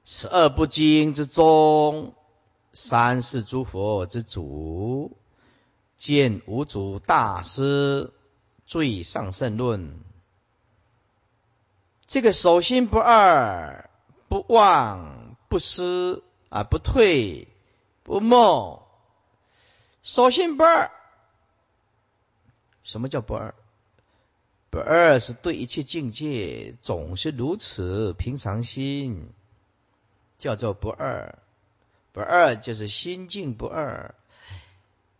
[0.04, 2.14] 十二不经之宗。
[2.72, 5.18] 三世诸佛之祖，
[5.98, 8.12] 见五祖大师
[8.64, 10.00] 最上圣论。
[12.06, 13.90] 这个守心不二，
[14.28, 17.48] 不忘不失啊，不退
[18.04, 18.80] 不梦。
[20.02, 20.90] 守心不二，
[22.84, 23.54] 什么叫不二？
[24.72, 29.28] 不二是对一切境界总是如此平常心，
[30.38, 31.38] 叫做不二。
[32.12, 34.14] 不二就是心境不二，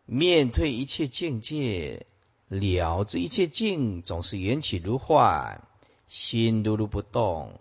[0.06, 2.06] 面对一切境界，
[2.48, 5.62] 了知一切境总是缘起如幻，
[6.08, 7.60] 心如如不动。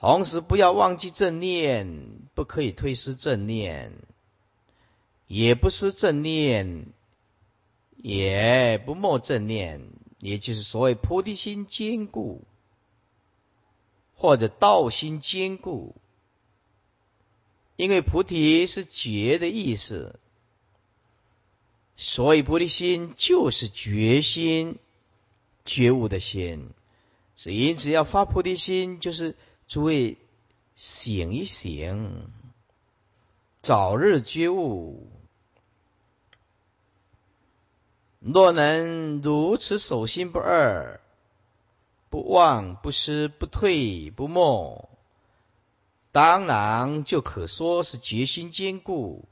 [0.00, 3.92] 同时不要忘记正念，不可以推失正念，
[5.28, 6.86] 也不失正念，
[8.00, 12.44] 也不没正念，也就是所谓菩提心坚固，
[14.14, 15.96] 或者道心坚固。
[17.74, 20.18] 因为菩提是觉的意思，
[21.96, 24.78] 所以菩提心就是决心、
[25.64, 26.70] 觉悟的心。
[27.36, 30.16] 所以因此要发菩提心，就是诸位
[30.76, 32.30] 醒一醒，
[33.60, 35.08] 早日觉悟。
[38.20, 41.00] 若能如此守心不二，
[42.10, 44.88] 不忘不失不退不没。
[46.10, 49.24] 当然就可说是决心坚固。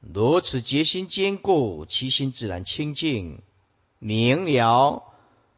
[0.00, 3.42] 如此决心坚固，其心自然清净
[3.98, 5.02] 明了，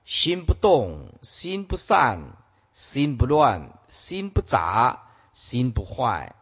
[0.06, 2.38] 心不动，心不散，
[2.72, 6.34] 心不乱，心不杂，心不坏，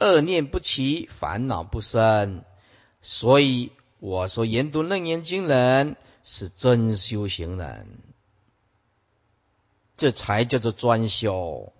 [0.00, 2.42] 恶念不起，烦恼不生。
[3.02, 3.70] 所以
[4.02, 7.86] 我说，研读楞严经人是真修行人，
[9.96, 11.72] 这才叫做专修。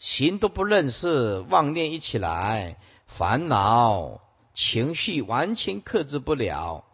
[0.00, 4.20] 心都不认识，妄念一起来，烦恼
[4.52, 6.84] 情绪完全克制不了，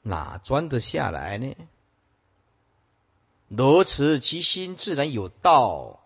[0.00, 1.54] 哪钻得下来呢？
[3.48, 6.00] 如此，其心自然有道，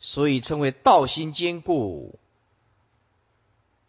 [0.00, 2.18] 所以称为道心坚固，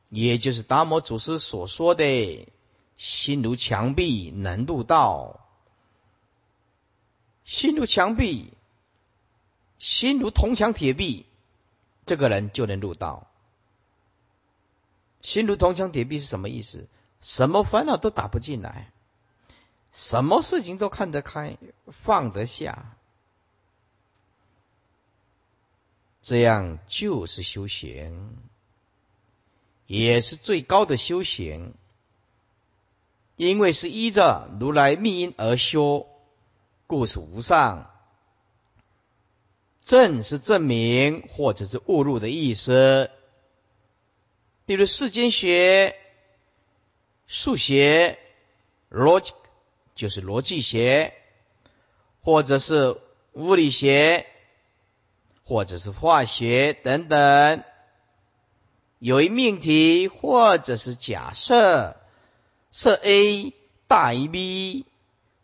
[0.07, 2.47] 也就是达摩祖师所说的
[2.97, 5.39] “心如墙壁，能入道”。
[7.45, 8.53] 心如墙壁。
[9.79, 11.25] 心如铜墙铁壁，
[12.05, 13.27] 这个人就能入道。
[15.21, 16.87] 心如铜墙铁壁是什么意思？
[17.21, 18.91] 什么烦恼都打不进来，
[19.91, 22.95] 什么事情都看得开，放得下，
[26.21, 28.37] 这样就是修行，
[29.85, 31.73] 也是最高的修行，
[33.35, 36.07] 因为是依着如来密因而修，
[36.87, 37.89] 故是无上。
[39.81, 43.11] 证是证明或者是误入的意思，
[44.65, 45.95] 比如世间学、
[47.27, 48.17] 数学、
[48.89, 49.33] 逻辑
[49.93, 51.13] 就是逻辑学，
[52.21, 52.97] 或者是
[53.33, 54.25] 物理学，
[55.43, 57.63] 或者是化学等等，
[58.99, 61.97] 有一命题或者是假设，
[62.73, 63.53] 设 A
[63.87, 64.85] 大于 B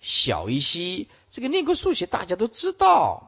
[0.01, 3.27] 小于 C，这个念过数学大家都知道。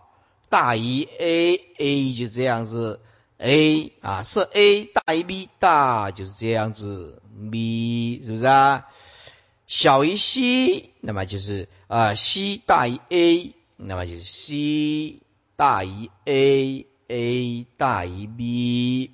[0.49, 2.99] 大于 a，a 就这样子
[3.37, 7.21] ，a 啊设 a 大于 b，大就是这样子
[7.51, 8.87] ，b 是不是啊？
[9.67, 15.21] 小于 c，那么就是啊 c 大于 a，那么就是 c
[15.55, 19.11] 大于 a，a 大于 b，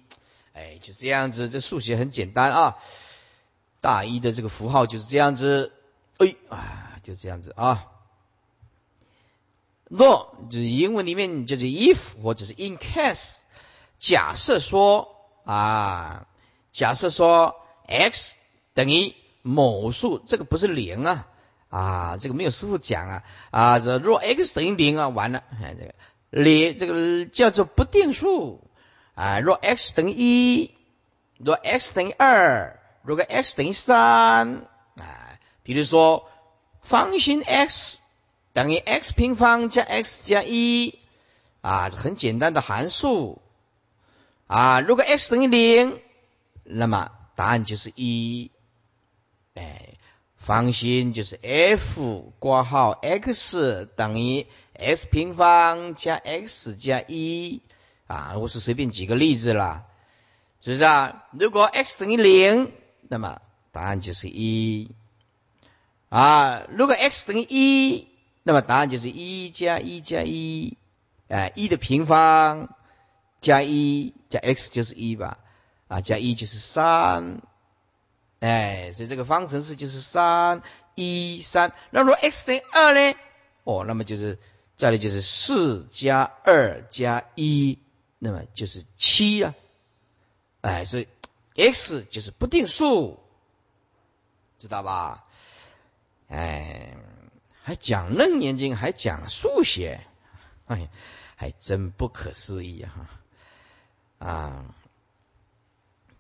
[0.54, 2.78] 哎，就这样子，这数学很简单啊。
[3.82, 5.72] 大一的这个符号就是这样子，
[6.18, 7.88] 哎啊，就这样子啊。
[9.90, 13.40] 若就是英文里面就是 if 或者是 in case，
[13.98, 15.16] 假设说
[15.46, 16.28] 啊，
[16.74, 17.56] 假设说
[17.88, 18.36] x
[18.74, 21.28] 等于某数，这个不是零啊
[21.70, 25.94] 啊，这个没有师傅讲啊啊，这若 x 等于零啊，完了，哎，这个
[26.32, 28.70] 零这个叫做不定数
[29.16, 29.40] 啊。
[29.40, 30.76] 若 x 等于一，
[31.38, 32.77] 若 x 等于二，
[33.08, 36.30] 如果 x 等于三啊，比如说
[36.82, 38.00] 方形 x
[38.52, 41.00] 等于 x 平方加 x 加一
[41.62, 43.42] 啊，很简单的函数
[44.48, 44.82] 啊。
[44.82, 46.02] 如果 x 等于零，
[46.66, 48.52] 那么答案就是一。
[49.54, 49.94] 哎，
[50.36, 57.62] 方形就是 f 括号 x 等于 x 平方加 x 加一
[58.08, 59.86] 啊，我是随便举个例子啦，
[60.60, 61.24] 是不是啊？
[61.32, 62.74] 如果 x 等于零，
[63.08, 63.42] 那么
[63.72, 64.92] 答案就是一
[66.10, 66.64] 啊。
[66.70, 68.08] 如果 x 等于一，
[68.44, 70.78] 那么答案就是一加一加一，
[71.28, 72.76] 哎，一的平方
[73.42, 75.40] 加一加 x 就是一吧？
[75.88, 77.42] 啊，加一就是三。
[78.40, 80.62] 哎，所以这个方程式就是三
[80.94, 81.74] 一三。
[81.90, 83.18] 那如果 x 等于二呢？
[83.64, 84.38] 哦，那么就是
[84.78, 87.80] 这里就是四加二加一，
[88.20, 89.56] 那么就是七啊。
[90.62, 91.08] 哎，所以
[91.58, 93.20] x 就是不定数，
[94.60, 95.26] 知道吧？
[96.30, 96.96] 哎，
[97.64, 100.02] 还讲楞严经，还讲数学，
[100.68, 100.90] 哎，
[101.36, 104.66] 还真不可思议哈啊！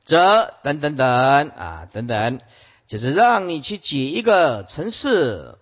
[0.05, 2.39] 则等等等啊等等，
[2.87, 5.57] 就是让你去解一个程式，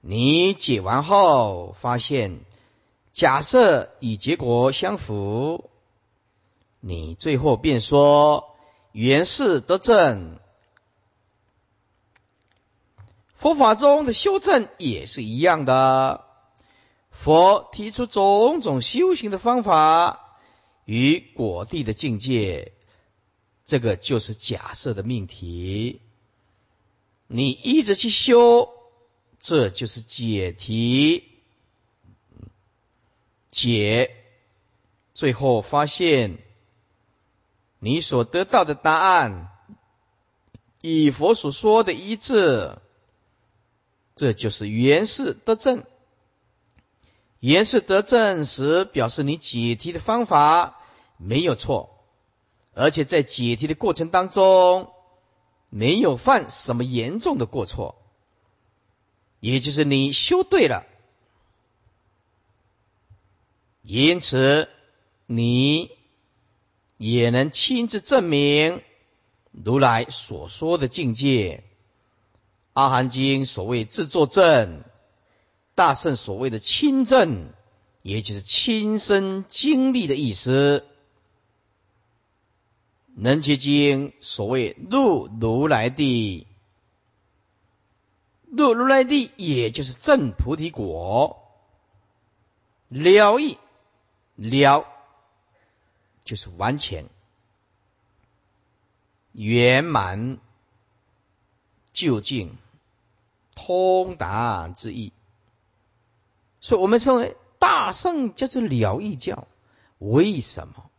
[0.00, 2.40] 你解完后发现
[3.12, 5.68] 假设与结果相符，
[6.80, 8.47] 你最后便说
[8.92, 10.38] 原是得正。
[13.36, 16.24] 佛法中的修正也是一样的，
[17.10, 20.38] 佛提出种种修行的方法
[20.84, 22.72] 与果地的境界。
[23.64, 26.00] 这个就是假设的命题，
[27.26, 28.70] 你一直去修，
[29.38, 31.24] 这就是解题，
[33.50, 34.16] 解，
[35.12, 36.38] 最后发现
[37.78, 39.48] 你所得到的答案
[40.82, 42.78] 与佛所说的一致，
[44.14, 45.84] 这就是原是得正。
[47.40, 50.80] 原是得正时，表示你解题的方法
[51.16, 51.94] 没有错。
[52.74, 54.92] 而且在解题的过程当中，
[55.68, 57.96] 没有犯什么严重的过错，
[59.40, 60.86] 也就是你修对了，
[63.82, 64.68] 因此
[65.26, 65.97] 你
[66.98, 68.82] 也能亲自证明
[69.52, 71.64] 如来所说的境界。
[72.74, 74.84] 阿含经所谓自作证，
[75.74, 77.52] 大圣所谓的亲证，
[78.02, 80.84] 也就是亲身经历的意思。
[83.14, 86.46] 能结经所谓入如来地，
[88.48, 91.44] 入如来地，也就是正菩提果。
[92.88, 93.58] 了义
[94.36, 94.86] 了，
[96.28, 97.06] 就是完全
[99.32, 100.36] 圆满
[101.94, 102.58] 究竟
[103.54, 105.14] 通达之意。
[106.60, 109.48] 所以我们称为大圣叫做了义教，
[109.96, 110.90] 为什么？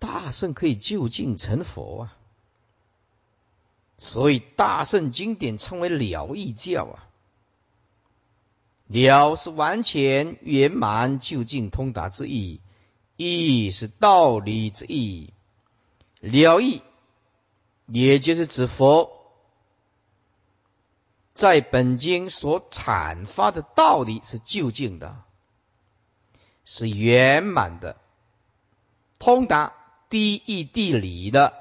[0.00, 2.16] 大圣可以就近成佛啊，
[3.96, 7.06] 所以大圣经典称为了义教啊。
[8.88, 12.60] 了是完全圆满究竟通达之意，
[13.20, 15.32] 义是道理之意。
[16.20, 16.82] 了义
[17.86, 19.32] 也就是指佛
[21.34, 25.22] 在本经所阐发的道理是究竟的，
[26.64, 27.96] 是圆满的。
[29.18, 29.74] 通达
[30.08, 31.54] 第义地理的，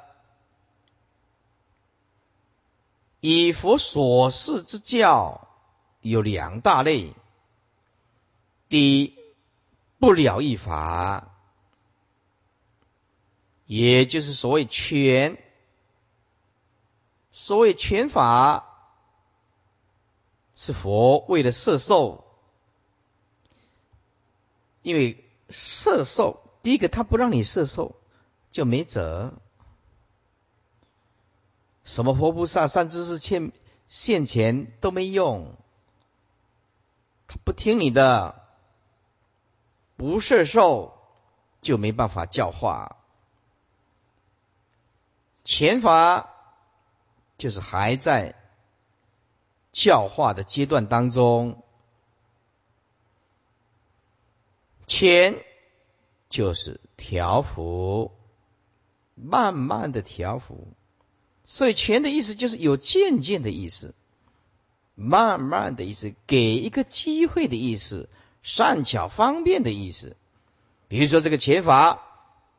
[3.19, 5.47] 以佛所示之教
[6.01, 7.13] 有两大类。
[8.69, 9.13] 第一，
[9.97, 11.28] 不了义法，
[13.69, 15.37] 也就是所谓全，
[17.31, 18.65] 所谓全法，
[20.55, 22.25] 是佛为了摄受，
[24.81, 26.41] 因为摄受。
[26.63, 27.95] 第一个，他不让你摄受，
[28.49, 29.33] 就没辙。
[31.83, 33.51] 什么佛菩萨、善知识欠
[33.87, 35.55] 现钱都没用，
[37.27, 38.47] 他不听你的，
[39.95, 40.99] 不摄受
[41.61, 42.95] 就没办法教化。
[45.49, 46.29] 前法
[47.39, 48.35] 就是还在
[49.71, 51.63] 教化的阶段当中，
[54.85, 55.43] 前。
[56.29, 58.11] 就是调伏，
[59.15, 60.67] 慢慢的调伏，
[61.43, 63.95] 所以钱的意思就是有渐渐的意思，
[64.93, 68.09] 慢慢的意思，给一个机会的意思，
[68.43, 70.15] 善巧方便的意思。
[70.87, 72.08] 比如说这个前法，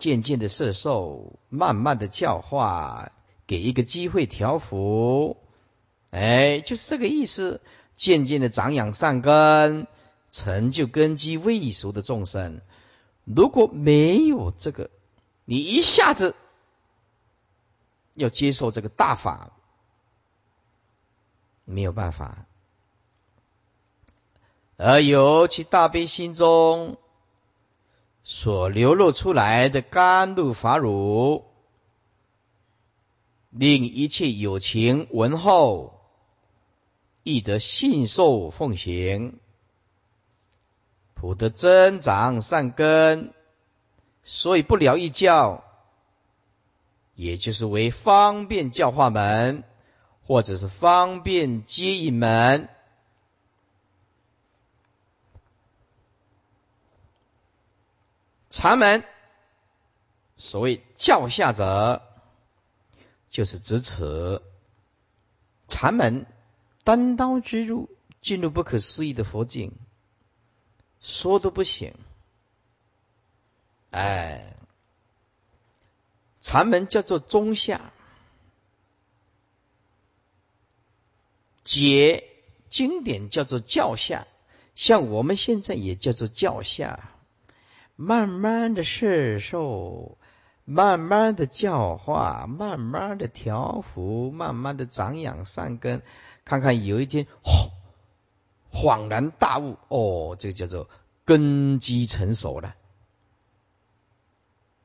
[0.00, 3.12] 渐渐的摄受，慢慢的教化，
[3.46, 5.36] 给一个机会调伏，
[6.10, 7.60] 哎，就是这个意思。
[7.96, 9.86] 渐渐的长养善根，
[10.32, 12.62] 成就根基未熟的众生。
[13.24, 14.88] 如果没有这个，
[15.44, 16.34] 你一下子
[18.14, 19.52] 要接受这个大法，
[21.66, 22.46] 没有办法。
[24.78, 26.96] 而尤其大悲心中
[28.24, 31.44] 所流露出来的甘露法乳，
[33.50, 35.96] 令一切有情闻后。
[37.22, 39.38] 亦得信受奉行，
[41.12, 43.34] 普得增长善根，
[44.24, 45.62] 所以不了一教，
[47.14, 49.64] 也就是为方便教化门，
[50.26, 52.70] 或者是方便接引门。
[58.50, 59.04] 禅门，
[60.36, 62.02] 所谓教下者，
[63.28, 64.42] 就是指此
[65.68, 66.26] 禅门。
[66.82, 67.90] 单刀直入，
[68.22, 69.72] 进入不可思议的佛境，
[71.00, 71.94] 说都不行。
[73.90, 74.56] 哎，
[76.40, 77.92] 禅门叫做中下，
[81.62, 82.28] 解
[82.70, 84.26] 经典叫做教下，
[84.74, 87.10] 像我们现在也叫做教下，
[88.02, 90.16] 慢慢的摄受，
[90.64, 96.00] 慢慢的教化，慢慢的调伏，慢慢的长养善根。
[96.46, 97.68] 看看有一天，恍
[98.72, 100.88] 恍然大悟，哦，这个叫做
[101.26, 102.74] 根基成熟了。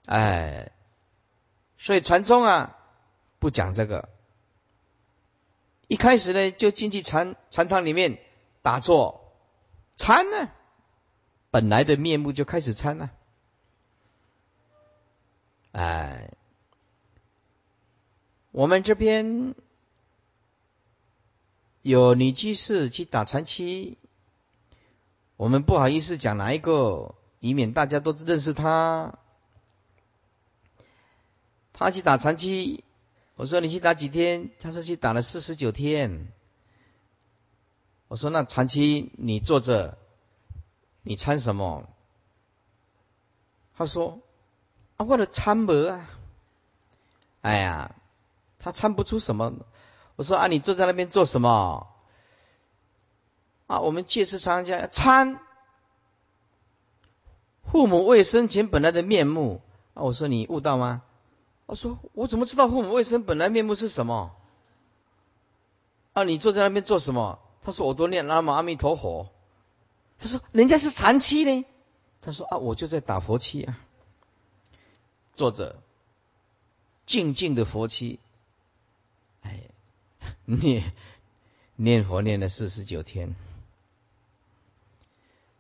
[0.06, 0.74] 哎，
[1.78, 2.78] 所以禅宗啊，
[3.40, 4.10] 不讲这个。
[5.88, 8.20] 一开始呢，就进去禅禅堂里面
[8.62, 9.34] 打坐
[9.96, 10.50] 参呢，
[11.56, 13.12] 本来的面目就开始参了。
[15.72, 16.34] 哎，
[18.52, 19.56] 我们这边。
[21.82, 23.98] 有女居士去打禅期，
[25.38, 29.18] 我们不好意思讲哪一个，以免大家都认识他。
[31.72, 32.84] 他去打禅期，
[33.36, 34.50] 我说你去打几天？
[34.60, 36.34] 他说去打了四十九天。
[38.10, 39.98] 我说那长期你坐着，
[41.06, 41.88] 你参什么？
[43.78, 44.20] 他说
[44.98, 46.10] 啊，为了参谋啊。
[47.42, 47.96] 哎呀，
[48.58, 49.54] 他参不出什么。
[50.16, 51.88] 我说啊，你坐在那边做什么？
[53.68, 55.40] 啊，我们戒师常讲参
[57.72, 59.62] 父母未生前本来的面目
[59.94, 60.02] 啊。
[60.02, 61.04] 我说你悟到吗？
[61.68, 64.36] 我说我怎么知道父母未生本来面目是什么？
[66.14, 67.38] 啊，你坐在那边做什么？
[67.62, 69.30] 他说我都念南无阿弥陀佛。
[70.18, 71.66] 他说人家是禅期呢。
[72.22, 73.80] 他说啊，我就在打佛七啊，
[75.34, 75.82] 作者
[77.06, 78.20] 静静的佛七。
[79.42, 79.62] 哎。
[80.46, 80.94] 念
[81.76, 83.36] 念佛念了四十九天，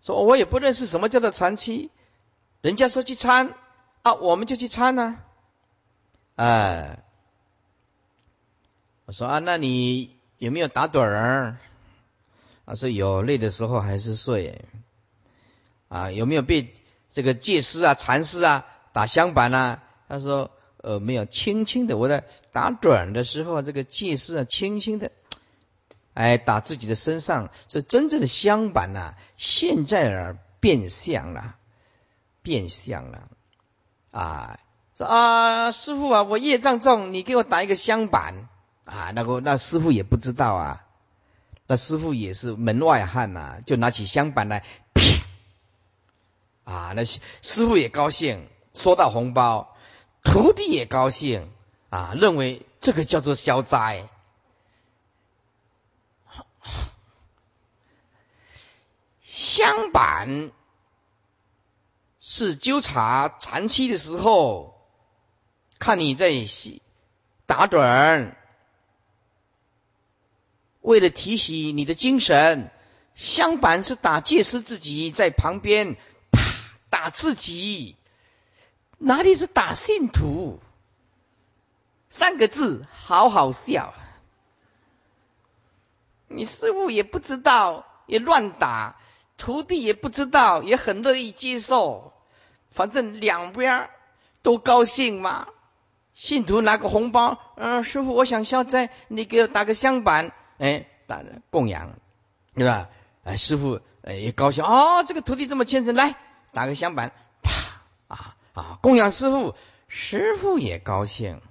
[0.01, 1.91] 说我也不认识什么叫做禅期，
[2.61, 3.55] 人家说去参
[4.01, 5.19] 啊，我们就去参呢。
[6.35, 7.03] 哎，
[9.05, 11.57] 我说啊，那你有没有打盹儿？
[12.65, 14.65] 他说有，累的时候还是睡。
[15.87, 16.73] 啊，有没有被
[17.11, 19.81] 这个戒师啊、禅师啊打香板呢？
[20.07, 20.51] 他说。
[20.85, 25.11] 呃，没有，轻轻的，我在打盹的时候，这个戒师啊，轻轻的，
[26.13, 31.55] 哎，打自己的身上，是真正的香板呐，现在而变相了，
[32.43, 33.29] 变相了，
[34.11, 34.59] 啊，
[34.95, 38.47] 说啊，师傅啊，我业障重，你给我打一个香板
[38.83, 40.84] 啊，那个那师傅也不知道啊，
[41.67, 44.63] 那师傅也是门外汉呐，就拿起香板来，
[46.63, 47.19] 啊，那师
[47.65, 49.75] 傅也高兴，收到红包。
[50.23, 51.51] 徒弟也高兴
[51.89, 54.07] 啊，认为这个叫做消灾。
[59.21, 60.51] 香板
[62.19, 64.87] 是纠察长期的时候，
[65.79, 66.31] 看你在
[67.45, 68.35] 打盹，
[70.85, 72.69] 为了提起你的精神，
[73.15, 75.95] 香板是打戒师自己在旁边
[76.31, 76.41] 啪
[76.91, 77.95] 打自己。
[78.99, 80.59] 哪里是打信徒？
[82.07, 83.95] 三个字，好好笑。
[86.27, 88.95] 你师傅也不知道，也乱打；
[89.37, 92.13] 徒弟也不知道，也很乐意接受。
[92.69, 93.89] 反正两边
[94.43, 95.47] 都高兴嘛。
[96.13, 101.99] 信徒拿个红包，嗯，师傅，我想消灾，你给我打个香板，哎，打供养，
[102.53, 102.89] 对吧？
[103.23, 106.15] 哎，师傅，哎，也高兴，哦，这个徒弟这么虔诚，来
[106.53, 109.55] 打个香板，啪，啊啊，供养师傅，
[109.87, 111.41] 师傅也高兴，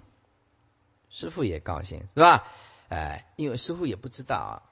[1.11, 2.45] 师傅也高兴，是吧？
[2.89, 4.63] 哎，因为师傅也不知道啊，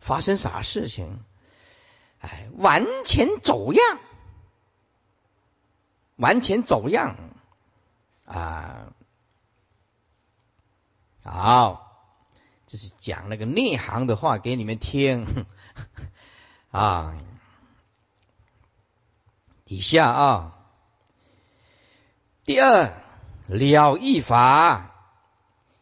[0.00, 1.24] 发生啥事情，
[2.20, 3.98] 哎，完全走样，
[6.16, 7.16] 完全走样，
[8.26, 8.92] 啊。
[11.26, 11.93] 好，
[12.74, 15.46] 这是讲那个内行的话给你们听
[16.72, 17.14] 啊。
[19.64, 20.58] 底下啊，
[22.44, 23.00] 第二
[23.46, 24.90] 了义法，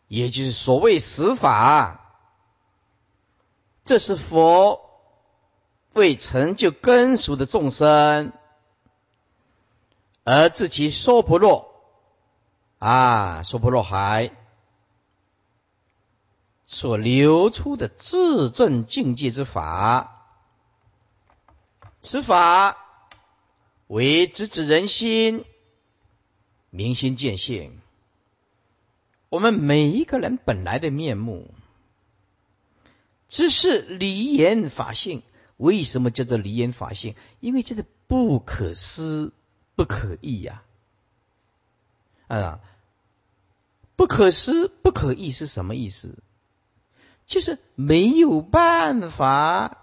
[0.07, 2.15] 也就是所谓实法，
[3.87, 4.91] 这是佛
[5.95, 8.35] 为成就根熟的众生
[10.25, 11.75] 而自其娑婆若
[12.79, 14.31] 啊，娑婆若海。
[16.73, 20.27] 所流出的自证境界之法，
[22.01, 22.79] 此法
[23.89, 25.45] 为直指人心、
[26.71, 27.79] 明心见性。
[29.29, 31.53] 我们每一个人本来的面目，
[33.29, 35.23] 只是离言法性。
[35.59, 37.17] 为什么叫做离言法性？
[37.41, 39.35] 因为这是不可思、
[39.75, 40.63] 不可议呀！
[42.29, 42.61] 啊，
[43.95, 46.19] 不可思、不可议是什么意思？
[47.27, 49.83] 就是没有办法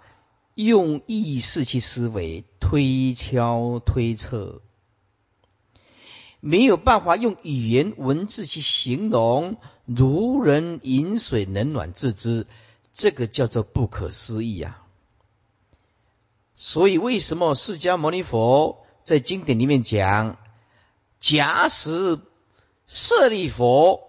[0.54, 4.62] 用意识去思维、推敲、推测，
[6.40, 12.46] 没有办法用语言文字去形容，如人饮水，冷暖自知，
[12.94, 14.86] 这个叫做不可思议啊！
[16.56, 20.36] 所以，为什么释迦牟尼佛在经典里面讲，
[21.18, 22.18] 假使
[22.86, 24.02] 舍利佛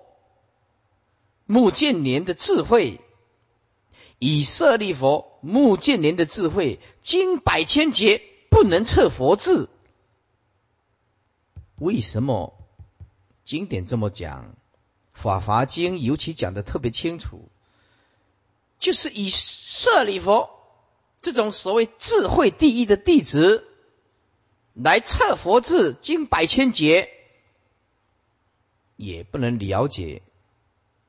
[1.45, 2.99] 目犍连的智慧？
[4.23, 9.67] 以舍利佛目犍连的智慧，经百千劫不能测佛智。
[11.77, 12.53] 为什么
[13.43, 14.55] 经典这么讲？
[15.19, 17.49] 《法华经》尤其讲的特别清楚，
[18.77, 20.51] 就是以舍利佛
[21.19, 23.65] 这种所谓智慧第一的弟子
[24.75, 27.09] 来测佛智，经百千劫
[28.97, 30.21] 也不能了解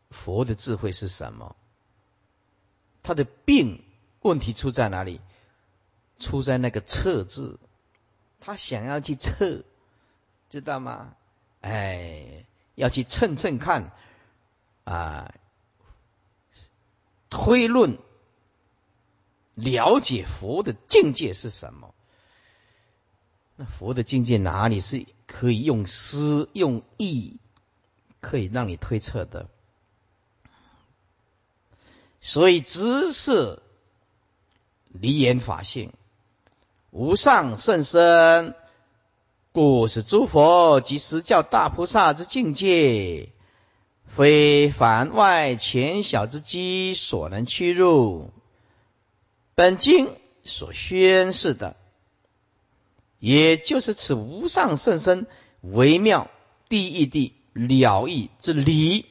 [0.08, 1.56] 佛的智慧是什么。
[3.02, 3.82] 他的病
[4.20, 5.20] 问题出在哪里？
[6.18, 7.58] 出在那个测字，
[8.38, 9.64] 他想要去测，
[10.48, 11.16] 知道吗？
[11.60, 12.46] 哎，
[12.76, 13.90] 要去称称看
[14.84, 15.34] 啊，
[17.28, 17.98] 推论
[19.54, 21.92] 了解佛的境界是什么？
[23.56, 27.40] 那佛的境界哪里是可以用思用意
[28.20, 29.48] 可以让你推测的？
[32.24, 33.60] 所以，知是
[34.88, 35.92] 离言法性，
[36.92, 38.54] 无上甚深，
[39.50, 43.30] 故是诸佛及十教大菩萨之境界，
[44.06, 48.30] 非凡外浅小之机所能屈入。
[49.56, 50.14] 本经
[50.44, 51.74] 所宣示的，
[53.18, 55.26] 也就是此无上甚深
[55.60, 56.30] 微妙
[56.68, 59.06] 第一地了义之理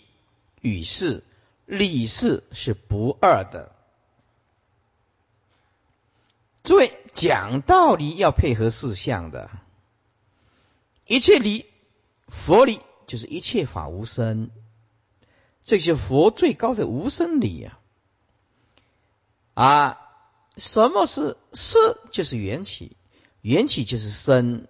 [0.61, 1.25] 与事。
[1.71, 3.71] 理事是不二的，
[6.63, 9.49] 诸位讲道理要配合事项的，
[11.05, 11.65] 一切理
[12.27, 14.51] 佛理就是一切法无生，
[15.63, 17.79] 这些佛最高的无生理啊。
[19.53, 20.01] 啊，
[20.57, 21.77] 什么是是？
[22.11, 22.97] 就是缘起，
[23.39, 24.67] 缘起就是生。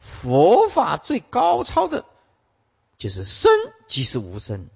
[0.00, 2.06] 佛法最高超的，
[2.96, 3.50] 就是生
[3.86, 4.70] 即是无生。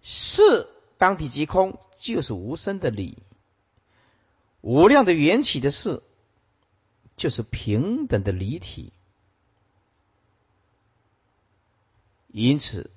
[0.00, 3.18] 是当体即空，就是无声的理；
[4.60, 6.02] 无量的缘起的事，
[7.16, 8.92] 就是平等的离体。
[12.28, 12.90] 因此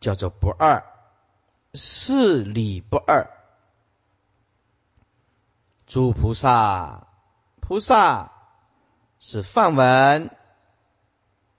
[0.00, 0.84] 叫做不二，
[1.74, 3.30] 是理不二。
[5.86, 7.08] 诸菩萨，
[7.60, 8.32] 菩萨
[9.18, 10.30] 是梵文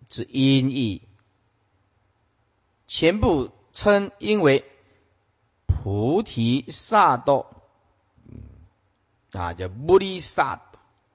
[0.09, 1.07] 之音译，
[2.88, 4.69] 全部称因为。
[5.88, 7.45] 菩提萨埵，
[9.31, 10.61] 啊，叫菩提萨埵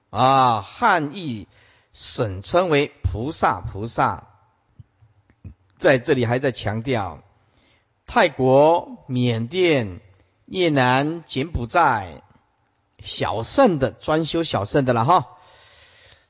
[0.09, 1.47] 啊，汉译
[1.93, 4.29] 省称为菩萨菩萨。
[5.77, 7.21] 在这里还在强调，
[8.07, 10.01] 泰国、缅甸、
[10.45, 12.23] 越南、柬埔寨
[12.97, 15.37] 小圣的专修小圣的了哈，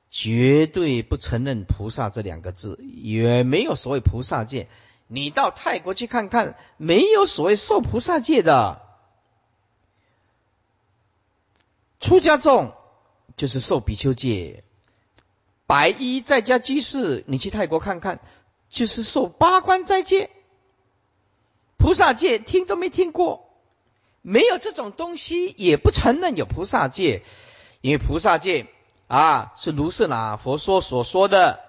[0.10, 4.68] 绝对不承认菩萨这两个字，也没有所谓菩萨界。
[5.08, 8.82] 你到泰国去看看，没有所谓受菩萨戒的。
[12.00, 12.74] 出家众
[13.38, 14.64] 就是受比丘戒，
[15.66, 18.20] 白衣在家居士，你去泰国看看，
[18.70, 20.30] 就是受八关斋戒。
[21.78, 23.50] 菩萨戒听都没听过，
[24.22, 27.24] 没有这种东西，也不承认有菩萨戒，
[27.82, 28.68] 因为菩萨戒。
[29.08, 31.60] 啊，是卢舍那佛说所说的，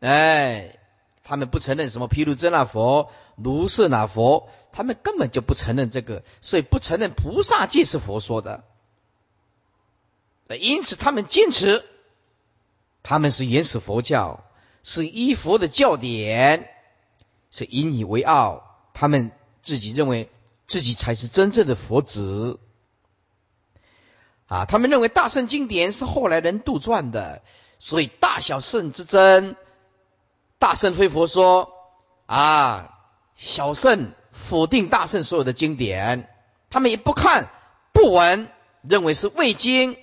[0.00, 0.80] 哎，
[1.28, 8.62] 他们不承认什么毗卢遮那佛、卢舍那佛，他们根本就不承认这个，所以不承认菩萨戒是佛说的。
[10.60, 11.84] 因此他们坚持，
[13.02, 14.44] 他们是原始佛教，
[14.84, 16.70] 是依佛的教典，
[17.50, 20.30] 是引以为傲，他们自己认为
[20.64, 22.60] 自己才是真正的佛子。
[24.46, 27.42] 啊，他们认为大圣经典是后来人杜撰的，
[27.80, 29.56] 所以大小圣之争，
[30.58, 31.72] 大圣非佛说
[32.26, 32.98] 啊，
[33.36, 36.28] 小圣否定大圣所有的经典，
[36.70, 37.50] 他们也不看
[37.92, 38.48] 不闻，
[38.82, 39.96] 认为是未经，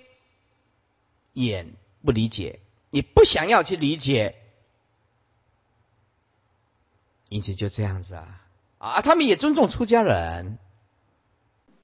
[1.34, 1.74] 眼
[2.06, 2.60] 不理解，
[2.92, 4.36] 也不想要去理解，
[7.30, 8.42] 因此就这样子啊。
[8.78, 10.60] 啊，他们也尊重出家人